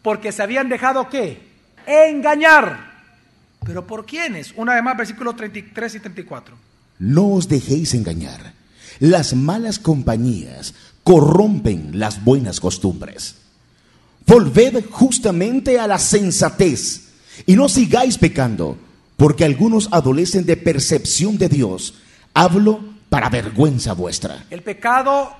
Porque 0.00 0.32
se 0.32 0.42
habían 0.42 0.68
dejado 0.68 1.08
qué? 1.08 1.48
engañar. 1.88 2.88
¿Pero 3.64 3.86
por 3.86 4.06
quiénes? 4.06 4.52
Una 4.56 4.74
vez 4.74 4.82
más, 4.82 4.96
versículos 4.96 5.36
33 5.36 5.96
y 5.96 6.00
34. 6.00 6.56
No 7.00 7.28
os 7.28 7.48
dejéis 7.48 7.94
engañar. 7.94 8.52
Las 9.00 9.34
malas 9.34 9.78
compañías 9.78 10.74
corrompen 11.02 11.98
las 11.98 12.24
buenas 12.24 12.60
costumbres. 12.60 13.36
Volved 14.28 14.84
justamente 14.90 15.80
a 15.80 15.86
la 15.86 15.98
sensatez 15.98 17.14
y 17.46 17.56
no 17.56 17.66
sigáis 17.66 18.18
pecando, 18.18 18.76
porque 19.16 19.42
algunos 19.42 19.88
adolecen 19.90 20.44
de 20.44 20.58
percepción 20.58 21.38
de 21.38 21.48
Dios. 21.48 21.94
Hablo 22.34 22.84
para 23.08 23.30
vergüenza 23.30 23.94
vuestra. 23.94 24.44
El 24.50 24.62
pecado 24.62 25.34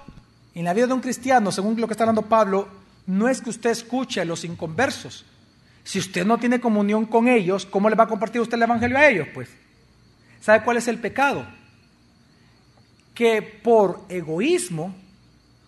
en 0.55 0.65
la 0.65 0.73
vida 0.73 0.87
de 0.87 0.95
un 0.95 1.03
cristiano, 1.03 1.53
según 1.53 1.79
lo 1.79 1.87
que 1.87 1.93
está 1.93 2.05
hablando 2.05 2.31
Pablo, 2.31 2.67
no 3.07 3.29
es 3.29 3.43
que 3.43 3.51
usted 3.51 3.69
escuche 3.69 4.23
a 4.23 4.25
los 4.25 4.43
inconversos, 4.45 5.27
si 5.85 5.99
usted 5.99 6.25
no 6.25 6.39
tiene 6.39 6.59
comunión 6.59 7.05
con 7.05 7.29
ellos, 7.29 7.67
¿cómo 7.67 7.91
le 7.91 7.97
va 7.97 8.05
a 8.05 8.09
compartir 8.09 8.41
usted 8.41 8.55
el 8.55 8.63
Evangelio 8.63 8.97
a 8.97 9.07
ellos? 9.07 9.29
Pues, 9.35 9.51
¿sabe 10.41 10.65
cuál 10.65 10.79
es 10.79 10.89
el 10.89 10.99
pecado? 10.99 11.47
Que 13.13 13.43
por 13.43 14.07
egoísmo 14.09 14.95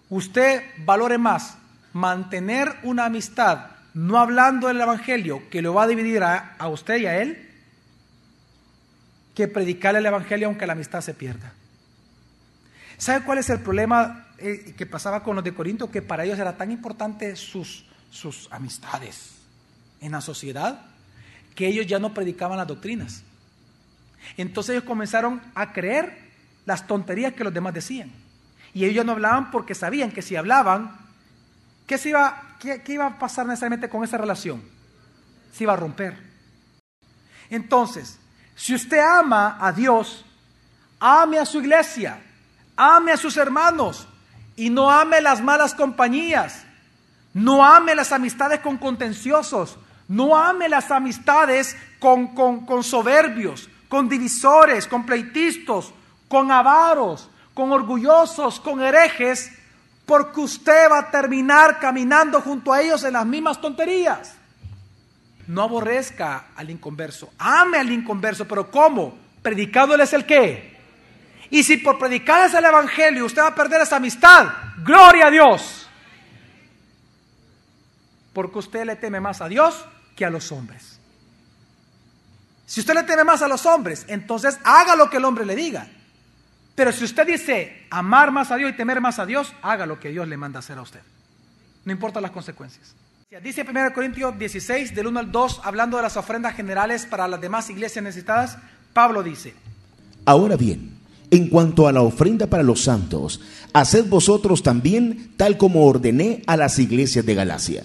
usted 0.09 0.63
valore 0.87 1.19
más 1.19 1.60
mantener 1.93 2.77
una 2.83 3.07
amistad 3.07 3.71
no 3.95 4.19
hablando 4.19 4.69
del 4.69 4.81
Evangelio 4.81 5.43
que 5.51 5.63
lo 5.63 5.75
va 5.75 5.85
a 5.85 5.89
dividir 5.89 6.23
a, 6.23 6.57
usted 6.69 6.99
y 6.99 7.07
a 7.07 7.21
él, 7.21 7.49
que 9.35 9.49
predicar 9.49 9.97
el 9.97 10.07
Evangelio 10.07 10.47
aunque 10.49 10.67
la 10.67 10.75
amistad 10.75 11.01
se 11.01 11.15
pierda. 11.15 11.53
¿Sabe 12.99 13.25
cuál 13.25 13.39
es 13.39 13.49
el 13.51 13.61
problema 13.61 14.27
eh, 14.39 14.75
que 14.77 14.87
pasaba 14.87 15.23
con 15.23 15.35
los 15.35 15.45
de 15.45 15.55
Corinto? 15.55 15.91
Que 15.91 16.03
para 16.03 16.25
ellos 16.25 16.39
era 16.39 16.57
tan 16.57 16.71
importante 16.71 17.35
sus, 17.35 17.87
sus 18.11 18.49
amistades 18.53 19.33
en 20.01 20.13
la 20.13 20.21
sociedad 20.21 20.83
que 21.55 21.67
ellos 21.67 21.87
ya 21.87 21.99
no 21.99 22.15
predicaban 22.15 22.59
las 22.59 22.67
doctrinas. 22.67 23.23
Entonces 24.37 24.75
ellos 24.75 24.85
comenzaron 24.85 25.41
a 25.55 25.73
creer 25.73 26.31
las 26.67 26.87
tonterías 26.87 27.33
que 27.33 27.45
los 27.45 27.55
demás 27.55 27.75
decían. 27.75 28.11
Y 28.75 28.85
ellos 28.85 29.05
no 29.05 29.13
hablaban 29.13 29.51
porque 29.51 29.75
sabían 29.75 30.13
que 30.13 30.23
si 30.23 30.37
hablaban, 30.37 30.97
¿qué, 31.91 31.99
se 31.99 32.11
iba, 32.11 32.41
qué, 32.61 32.83
qué 32.85 32.93
iba 32.93 33.07
a 33.07 33.19
pasar 33.19 33.45
necesariamente 33.47 33.89
con 33.89 34.05
esa 34.05 34.17
relación? 34.17 34.63
Se 35.53 35.65
iba 35.65 35.73
a 35.73 35.77
romper. 35.77 36.17
Entonces, 37.51 38.17
si 38.55 38.77
usted 38.77 39.01
ama 39.01 39.59
a 39.61 39.73
Dios, 39.73 40.25
ame 41.01 41.41
a 41.41 41.45
su 41.45 41.59
iglesia, 41.59 42.23
ame 42.77 43.11
a 43.11 43.17
sus 43.17 43.37
hermanos 43.37 44.07
y 44.55 44.71
no 44.71 44.89
ame 44.89 45.21
las 45.21 45.43
malas 45.43 45.75
compañías, 45.75 46.63
no 47.35 47.65
ame 47.67 47.97
las 47.97 48.13
amistades 48.13 48.61
con 48.61 48.79
contenciosos, 48.79 49.77
no 50.07 50.37
ame 50.37 50.69
las 50.69 50.93
amistades 50.93 51.77
con, 51.99 52.37
con, 52.37 52.67
con 52.67 52.85
soberbios, 52.85 53.69
con 53.89 54.09
divisores, 54.09 54.87
con 54.87 55.05
pleitistas, 55.05 55.87
con 56.29 56.53
avaros, 56.53 57.29
con 57.53 57.73
orgullosos, 57.73 58.61
con 58.61 58.81
herejes, 58.81 59.51
porque 60.11 60.41
usted 60.41 60.91
va 60.91 60.99
a 60.99 61.11
terminar 61.13 61.79
caminando 61.79 62.41
junto 62.41 62.73
a 62.73 62.83
ellos 62.83 63.05
en 63.05 63.13
las 63.13 63.25
mismas 63.25 63.61
tonterías. 63.61 64.35
No 65.47 65.63
aborrezca 65.63 66.47
al 66.57 66.69
inconverso, 66.69 67.33
ame 67.39 67.79
al 67.79 67.93
inconverso, 67.93 68.45
pero 68.49 68.73
¿cómo? 68.73 69.17
Predicándoles 69.41 70.13
el 70.13 70.27
qué. 70.27 70.77
Y 71.51 71.63
si 71.63 71.77
por 71.77 71.97
predicarles 72.01 72.55
el 72.55 72.65
Evangelio 72.65 73.25
usted 73.25 73.41
va 73.41 73.47
a 73.47 73.55
perder 73.55 73.83
esa 73.83 73.97
amistad, 73.97 74.49
gloria 74.79 75.29
a 75.29 75.31
Dios. 75.31 75.89
Porque 78.33 78.59
usted 78.59 78.85
le 78.87 78.97
teme 78.97 79.21
más 79.21 79.41
a 79.41 79.47
Dios 79.47 79.85
que 80.17 80.25
a 80.25 80.31
los 80.31 80.51
hombres. 80.51 80.99
Si 82.67 82.81
usted 82.81 82.95
le 82.95 83.05
teme 83.05 83.23
más 83.23 83.43
a 83.43 83.49
los 83.49 83.65
hombres, 83.65 84.07
entonces 84.09 84.59
haga 84.65 84.97
lo 84.97 85.09
que 85.09 85.19
el 85.19 85.25
hombre 85.25 85.47
le 85.47 85.55
diga. 85.55 85.87
Pero 86.81 86.93
si 86.93 87.05
usted 87.05 87.27
dice 87.27 87.83
amar 87.91 88.33
más 88.33 88.51
a 88.51 88.57
Dios 88.57 88.71
y 88.71 88.73
temer 88.75 89.03
más 89.03 89.19
a 89.19 89.27
Dios, 89.27 89.53
haga 89.61 89.85
lo 89.85 90.01
que 90.01 90.09
Dios 90.09 90.27
le 90.27 90.39
manda 90.39 90.61
hacer 90.61 90.79
a 90.79 90.81
usted. 90.81 91.01
No 91.85 91.93
importa 91.93 92.23
las 92.23 92.31
consecuencias. 92.31 92.95
Dice 93.43 93.67
1 93.71 93.93
Corintios 93.93 94.39
16, 94.39 94.95
del 94.95 95.09
1 95.09 95.21
al 95.21 95.31
2, 95.31 95.61
hablando 95.63 95.99
de 95.99 96.05
las 96.05 96.17
ofrendas 96.17 96.57
generales 96.57 97.05
para 97.05 97.29
las 97.29 97.39
demás 97.39 97.69
iglesias 97.69 98.03
necesitadas, 98.03 98.57
Pablo 98.95 99.23
dice, 99.23 99.53
Ahora 100.25 100.57
bien, 100.57 100.93
en 101.31 101.51
cuanto 101.51 101.87
a 101.87 101.93
la 101.93 102.01
ofrenda 102.01 102.47
para 102.47 102.63
los 102.63 102.83
santos, 102.83 103.43
haced 103.75 104.07
vosotros 104.07 104.63
también 104.63 105.35
tal 105.37 105.59
como 105.59 105.85
ordené 105.85 106.43
a 106.47 106.57
las 106.57 106.79
iglesias 106.79 107.27
de 107.27 107.35
Galacia. 107.35 107.85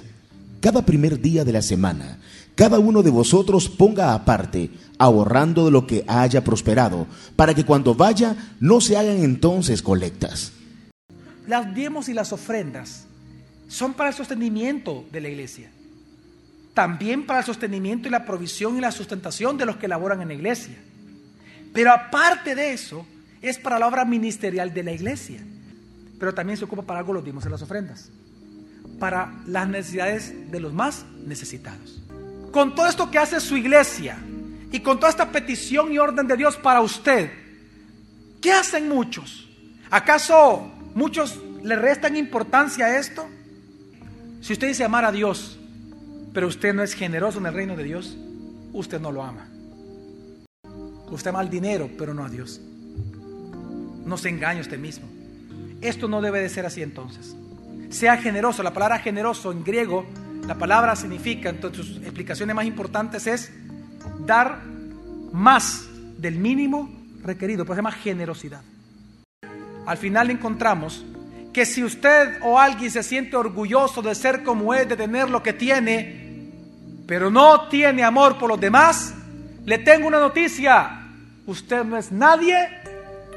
Cada 0.62 0.86
primer 0.86 1.20
día 1.20 1.44
de 1.44 1.52
la 1.52 1.62
semana, 1.62 2.18
cada 2.56 2.80
uno 2.80 3.04
de 3.04 3.12
vosotros 3.12 3.68
ponga 3.68 4.14
aparte, 4.14 4.72
ahorrando 4.98 5.66
de 5.66 5.72
lo 5.72 5.86
que 5.86 6.06
haya 6.08 6.44
prosperado, 6.44 7.06
para 7.36 7.54
que 7.54 7.66
cuando 7.66 7.96
vaya 7.96 8.56
no 8.62 8.80
se 8.80 8.96
hagan 8.96 9.18
entonces 9.18 9.82
colectas. 9.82 10.54
Las 11.48 11.76
diemos 11.76 12.10
y 12.10 12.14
las 12.14 12.32
ofrendas 12.32 13.06
son 13.68 13.94
para 13.94 14.10
el 14.10 14.16
sostenimiento 14.16 15.06
de 15.12 15.22
la 15.22 15.30
iglesia. 15.30 15.70
También 16.74 17.26
para 17.26 17.40
el 17.40 17.46
sostenimiento 17.46 18.08
y 18.08 18.12
la 18.12 18.26
provisión 18.26 18.78
y 18.78 18.82
la 18.82 18.92
sustentación 18.92 19.58
de 19.58 19.66
los 19.66 19.78
que 19.78 19.88
laboran 19.88 20.22
en 20.22 20.30
la 20.30 20.34
iglesia. 20.34 20.76
Pero 21.74 21.92
aparte 21.92 22.56
de 22.56 22.74
eso, 22.74 23.06
es 23.42 23.60
para 23.60 23.80
la 23.80 23.88
obra 23.88 24.06
ministerial 24.06 24.74
de 24.74 24.84
la 24.84 24.92
iglesia. 24.92 25.42
Pero 26.20 26.34
también 26.34 26.58
se 26.58 26.66
ocupa 26.66 26.84
para 26.84 27.00
algo 27.00 27.14
los 27.14 27.26
dimos 27.26 27.46
en 27.46 27.52
las 27.52 27.62
ofrendas. 27.62 28.10
Para 29.00 29.42
las 29.46 29.68
necesidades 29.68 30.52
de 30.52 30.60
los 30.60 30.74
más 30.74 31.06
necesitados. 31.26 32.02
Con 32.56 32.74
todo 32.74 32.88
esto 32.88 33.12
que 33.12 33.18
hace 33.18 33.42
su 33.42 33.58
iglesia 33.58 34.18
y 34.72 34.80
con 34.80 34.98
toda 34.98 35.10
esta 35.10 35.30
petición 35.30 35.92
y 35.92 35.98
orden 35.98 36.26
de 36.26 36.38
Dios 36.38 36.56
para 36.56 36.80
usted, 36.80 37.30
¿qué 38.42 38.54
hacen 38.54 38.88
muchos? 38.88 39.50
¿Acaso 39.92 40.72
muchos 40.94 41.38
le 41.64 41.76
restan 41.76 42.16
importancia 42.16 42.86
a 42.86 42.98
esto? 42.98 43.28
Si 44.40 44.54
usted 44.54 44.70
dice 44.70 44.86
amar 44.86 45.04
a 45.04 45.12
Dios, 45.12 45.60
pero 46.34 46.48
usted 46.48 46.74
no 46.74 46.82
es 46.82 46.94
generoso 46.94 47.40
en 47.40 47.48
el 47.48 47.54
reino 47.54 47.76
de 47.76 47.84
Dios, 47.84 48.16
usted 48.72 49.02
no 49.02 49.12
lo 49.12 49.22
ama. 49.22 49.50
Usted 51.12 51.32
ama 51.32 51.42
al 51.42 51.50
dinero, 51.50 51.90
pero 51.98 52.14
no 52.14 52.24
a 52.24 52.30
Dios. 52.30 52.62
No 54.06 54.16
se 54.16 54.30
engañe 54.30 54.62
usted 54.62 54.80
mismo. 54.80 55.10
Esto 55.82 56.08
no 56.08 56.22
debe 56.22 56.40
de 56.40 56.48
ser 56.48 56.66
así 56.66 56.82
entonces. 56.82 57.36
Sea 57.90 58.16
generoso. 58.16 58.64
La 58.64 58.72
palabra 58.72 59.00
generoso 59.00 59.52
en 59.52 59.62
griego, 59.66 60.06
la 60.48 60.56
palabra 60.56 60.96
significa, 60.96 61.50
entonces 61.50 61.86
sus 61.86 61.98
explicaciones 61.98 62.56
más 62.56 62.66
importantes 62.66 63.26
es 63.28 63.52
dar 64.26 64.62
más 65.32 65.88
del 66.18 66.36
mínimo 66.36 66.90
requerido. 67.24 67.66
Por 67.66 67.74
eso 67.74 67.76
se 67.76 67.80
llama 67.80 67.92
generosidad. 67.92 68.62
Al 69.86 69.98
final 69.98 70.30
encontramos 70.30 71.06
que 71.54 71.66
si 71.66 71.84
usted 71.84 72.40
o 72.42 72.60
alguien 72.60 72.92
se 72.92 73.02
siente 73.02 73.36
orgulloso 73.36 74.02
de 74.02 74.14
ser 74.14 74.44
como 74.44 74.74
es, 74.74 74.88
de 74.90 74.98
tener 74.98 75.30
lo 75.30 75.42
que 75.42 75.54
tiene, 75.54 76.52
pero 77.08 77.30
no 77.30 77.68
tiene 77.70 78.04
amor 78.04 78.38
por 78.38 78.50
los 78.50 78.60
demás, 78.60 79.14
le 79.66 79.78
tengo 79.80 80.08
una 80.08 80.20
noticia. 80.20 81.02
Usted 81.46 81.84
no 81.84 81.98
es 81.98 82.12
nadie, 82.12 82.56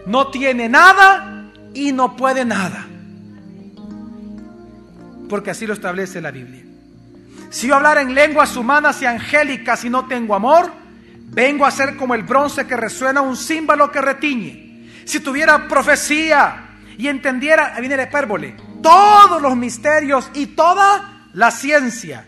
no 0.07 0.29
tiene 0.29 0.69
nada 0.69 1.53
y 1.75 1.93
no 1.93 2.17
puede 2.17 2.45
nada. 2.45 2.87
Porque 5.29 5.51
así 5.51 5.67
lo 5.67 5.75
establece 5.75 6.21
la 6.21 6.31
Biblia. 6.31 6.68
Si 7.51 7.67
yo 7.67 7.77
hablara 7.77 8.03
en 8.03 8.15
lenguas 8.15 8.57
humanas 8.57 9.01
y 9.01 9.07
angélicas 9.07 9.85
y 9.85 9.91
no 9.91 10.07
tengo 10.07 10.35
amor, 10.35 10.71
vengo 11.31 11.65
a 11.65 11.71
ser 11.71 11.97
como 11.97 12.15
el 12.15 12.23
bronce 12.23 12.67
que 12.67 12.77
resuena 12.77 13.23
un 13.23 13.37
címbalo 13.37 13.91
que 13.91 14.01
retiñe. 14.01 14.87
Si 15.05 15.21
tuviera 15.21 15.67
profecía 15.67 16.77
y 16.99 17.09
entendiera, 17.09 17.75
viene 17.81 17.95
el 17.95 18.03
hipérbole, 18.03 18.55
todos 18.83 19.41
los 19.41 19.57
misterios 19.57 20.31
y 20.35 20.49
toda 20.49 21.27
la 21.33 21.51
ciencia. 21.51 22.27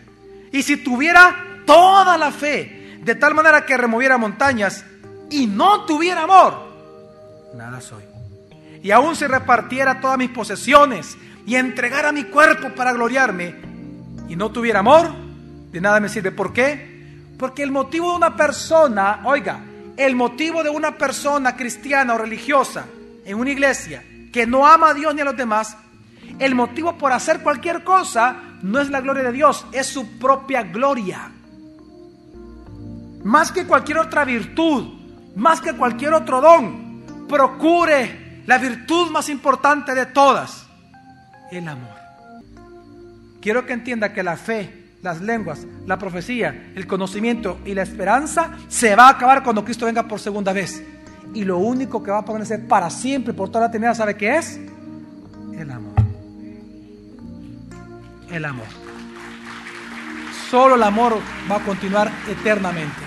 Y 0.51 0.63
si 0.63 0.77
tuviera 0.77 1.61
toda 1.65 2.17
la 2.17 2.31
fe, 2.31 2.99
de 3.03 3.15
tal 3.15 3.35
manera 3.35 3.65
que 3.65 3.77
removiera 3.77 4.17
montañas 4.17 4.83
y 5.29 5.45
no 5.45 5.85
tuviera 5.85 6.23
amor, 6.23 7.51
nada 7.55 7.79
soy. 7.79 8.03
Y 8.81 8.89
aún 8.89 9.15
si 9.15 9.27
repartiera 9.27 9.99
todas 9.99 10.17
mis 10.17 10.31
posesiones 10.31 11.15
y 11.45 11.55
entregara 11.55 12.11
mi 12.11 12.23
cuerpo 12.23 12.69
para 12.69 12.93
gloriarme 12.93 13.70
y 14.31 14.37
no 14.37 14.49
tuviera 14.49 14.79
amor, 14.79 15.09
de 15.73 15.81
nada 15.81 15.99
me 15.99 16.07
sirve. 16.07 16.31
¿Por 16.31 16.53
qué? 16.53 17.27
Porque 17.37 17.63
el 17.63 17.71
motivo 17.71 18.11
de 18.11 18.15
una 18.15 18.33
persona, 18.37 19.23
oiga, 19.25 19.59
el 19.97 20.15
motivo 20.15 20.63
de 20.63 20.69
una 20.69 20.97
persona 20.97 21.57
cristiana 21.57 22.13
o 22.13 22.17
religiosa 22.17 22.85
en 23.25 23.37
una 23.37 23.49
iglesia 23.49 24.01
que 24.31 24.47
no 24.47 24.65
ama 24.65 24.91
a 24.91 24.93
Dios 24.93 25.13
ni 25.13 25.19
a 25.19 25.25
los 25.25 25.35
demás, 25.35 25.75
el 26.39 26.55
motivo 26.55 26.97
por 26.97 27.11
hacer 27.11 27.41
cualquier 27.41 27.83
cosa 27.83 28.37
no 28.61 28.79
es 28.79 28.89
la 28.89 29.01
gloria 29.01 29.23
de 29.23 29.33
Dios, 29.33 29.65
es 29.73 29.87
su 29.87 30.17
propia 30.17 30.63
gloria. 30.63 31.29
Más 33.25 33.51
que 33.51 33.65
cualquier 33.65 33.97
otra 33.97 34.23
virtud, 34.23 34.93
más 35.35 35.59
que 35.59 35.73
cualquier 35.73 36.13
otro 36.13 36.39
don, 36.39 37.27
procure 37.27 38.43
la 38.45 38.57
virtud 38.57 39.11
más 39.11 39.27
importante 39.27 39.93
de 39.93 40.05
todas, 40.05 40.67
el 41.51 41.67
amor. 41.67 42.00
Quiero 43.41 43.65
que 43.65 43.73
entienda 43.73 44.13
que 44.13 44.21
la 44.21 44.37
fe, 44.37 44.85
las 45.01 45.19
lenguas, 45.19 45.65
la 45.87 45.97
profecía, 45.97 46.71
el 46.75 46.85
conocimiento 46.85 47.59
y 47.65 47.73
la 47.73 47.81
esperanza 47.81 48.51
se 48.67 48.95
va 48.95 49.07
a 49.07 49.11
acabar 49.11 49.43
cuando 49.43 49.65
Cristo 49.65 49.87
venga 49.87 50.07
por 50.07 50.19
segunda 50.19 50.53
vez. 50.53 50.83
Y 51.33 51.43
lo 51.43 51.57
único 51.57 52.03
que 52.03 52.11
va 52.11 52.19
a 52.19 52.25
permanecer 52.25 52.67
para 52.67 52.89
siempre, 52.91 53.33
por 53.33 53.49
toda 53.49 53.61
la 53.61 53.67
eternidad, 53.67 53.95
¿sabe 53.95 54.15
qué 54.15 54.37
es? 54.37 54.59
El 55.57 55.71
amor. 55.71 55.93
El 58.29 58.45
amor. 58.45 58.67
Solo 60.51 60.75
el 60.75 60.83
amor 60.83 61.17
va 61.49 61.55
a 61.55 61.63
continuar 61.63 62.11
eternamente. 62.29 63.01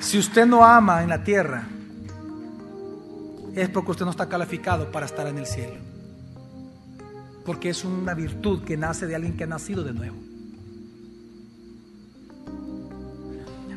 Si 0.00 0.18
usted 0.18 0.44
no 0.44 0.62
ama 0.64 1.02
en 1.02 1.08
la 1.08 1.24
tierra, 1.24 1.62
es 3.54 3.68
porque 3.70 3.92
usted 3.92 4.04
no 4.04 4.10
está 4.10 4.28
calificado 4.28 4.90
para 4.90 5.06
estar 5.06 5.26
en 5.26 5.38
el 5.38 5.46
cielo. 5.46 5.91
Porque 7.44 7.70
es 7.70 7.84
una 7.84 8.14
virtud 8.14 8.62
que 8.64 8.76
nace 8.76 9.06
de 9.06 9.16
alguien 9.16 9.36
que 9.36 9.44
ha 9.44 9.48
nacido 9.48 9.82
de 9.82 9.92
nuevo. 9.92 10.16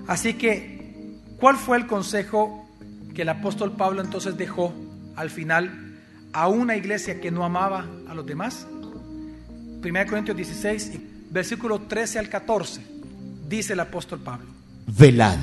Así 0.08 0.36
que, 0.36 1.18
¿cuál 1.38 1.58
fue 1.58 1.78
el 1.78 1.88
consejo 1.88 2.68
que 3.14 3.24
el 3.24 3.30
apóstol 3.30 3.72
Pablo 3.72 4.02
entonces 4.02 4.38
dejó 4.38 4.74
al 5.16 5.30
final 5.30 6.00
a 6.32 6.48
una 6.48 6.76
iglesia 6.76 7.20
que 7.20 7.32
no 7.32 7.44
amaba 7.44 7.88
a 8.08 8.14
los 8.14 8.26
demás? 8.26 8.68
1 9.84 10.06
Corintios 10.08 10.38
16, 10.38 10.92
versículo 11.32 11.82
13 11.82 12.20
al 12.20 12.30
14, 12.30 12.82
dice 13.48 13.74
el 13.74 13.80
apóstol 13.80 14.20
Pablo. 14.20 14.48
Velad, 14.88 15.38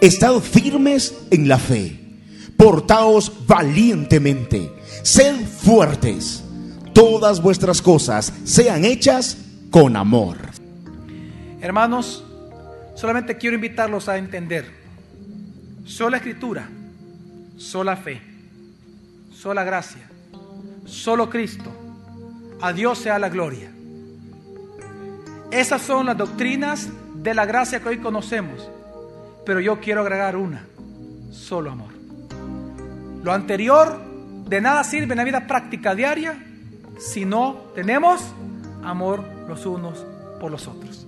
estad 0.00 0.38
firmes 0.40 1.14
en 1.30 1.48
la 1.48 1.58
fe, 1.58 1.98
portaos 2.56 3.46
valientemente, 3.46 4.72
sed 5.02 5.36
fuertes, 5.46 6.44
todas 6.98 7.40
vuestras 7.40 7.80
cosas 7.80 8.32
sean 8.42 8.84
hechas 8.84 9.38
con 9.70 9.94
amor. 9.94 10.36
Hermanos, 11.60 12.24
solamente 12.96 13.36
quiero 13.36 13.54
invitarlos 13.54 14.08
a 14.08 14.18
entender 14.18 14.76
Sola 15.84 16.16
escritura, 16.16 16.68
sola 17.56 17.96
fe, 17.96 18.20
sola 19.32 19.62
gracia, 19.62 20.10
solo 20.84 21.30
Cristo. 21.30 21.70
A 22.60 22.72
Dios 22.72 22.98
sea 22.98 23.18
la 23.20 23.28
gloria. 23.28 23.70
Esas 25.52 25.80
son 25.80 26.04
las 26.04 26.18
doctrinas 26.18 26.88
de 27.14 27.32
la 27.32 27.46
gracia 27.46 27.80
que 27.80 27.88
hoy 27.88 27.98
conocemos. 27.98 28.68
Pero 29.46 29.60
yo 29.60 29.80
quiero 29.80 30.02
agregar 30.02 30.36
una, 30.36 30.66
solo 31.30 31.70
amor. 31.70 31.92
Lo 33.22 33.32
anterior 33.32 33.98
de 34.46 34.60
nada 34.60 34.84
sirve 34.84 35.14
en 35.14 35.18
la 35.18 35.24
vida 35.24 35.46
práctica 35.46 35.94
diaria 35.94 36.47
si 36.98 37.24
no 37.24 37.56
tenemos 37.74 38.20
amor 38.84 39.24
los 39.48 39.66
unos 39.66 40.04
por 40.40 40.50
los 40.50 40.68
otros. 40.68 41.07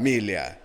familia. 0.01 0.60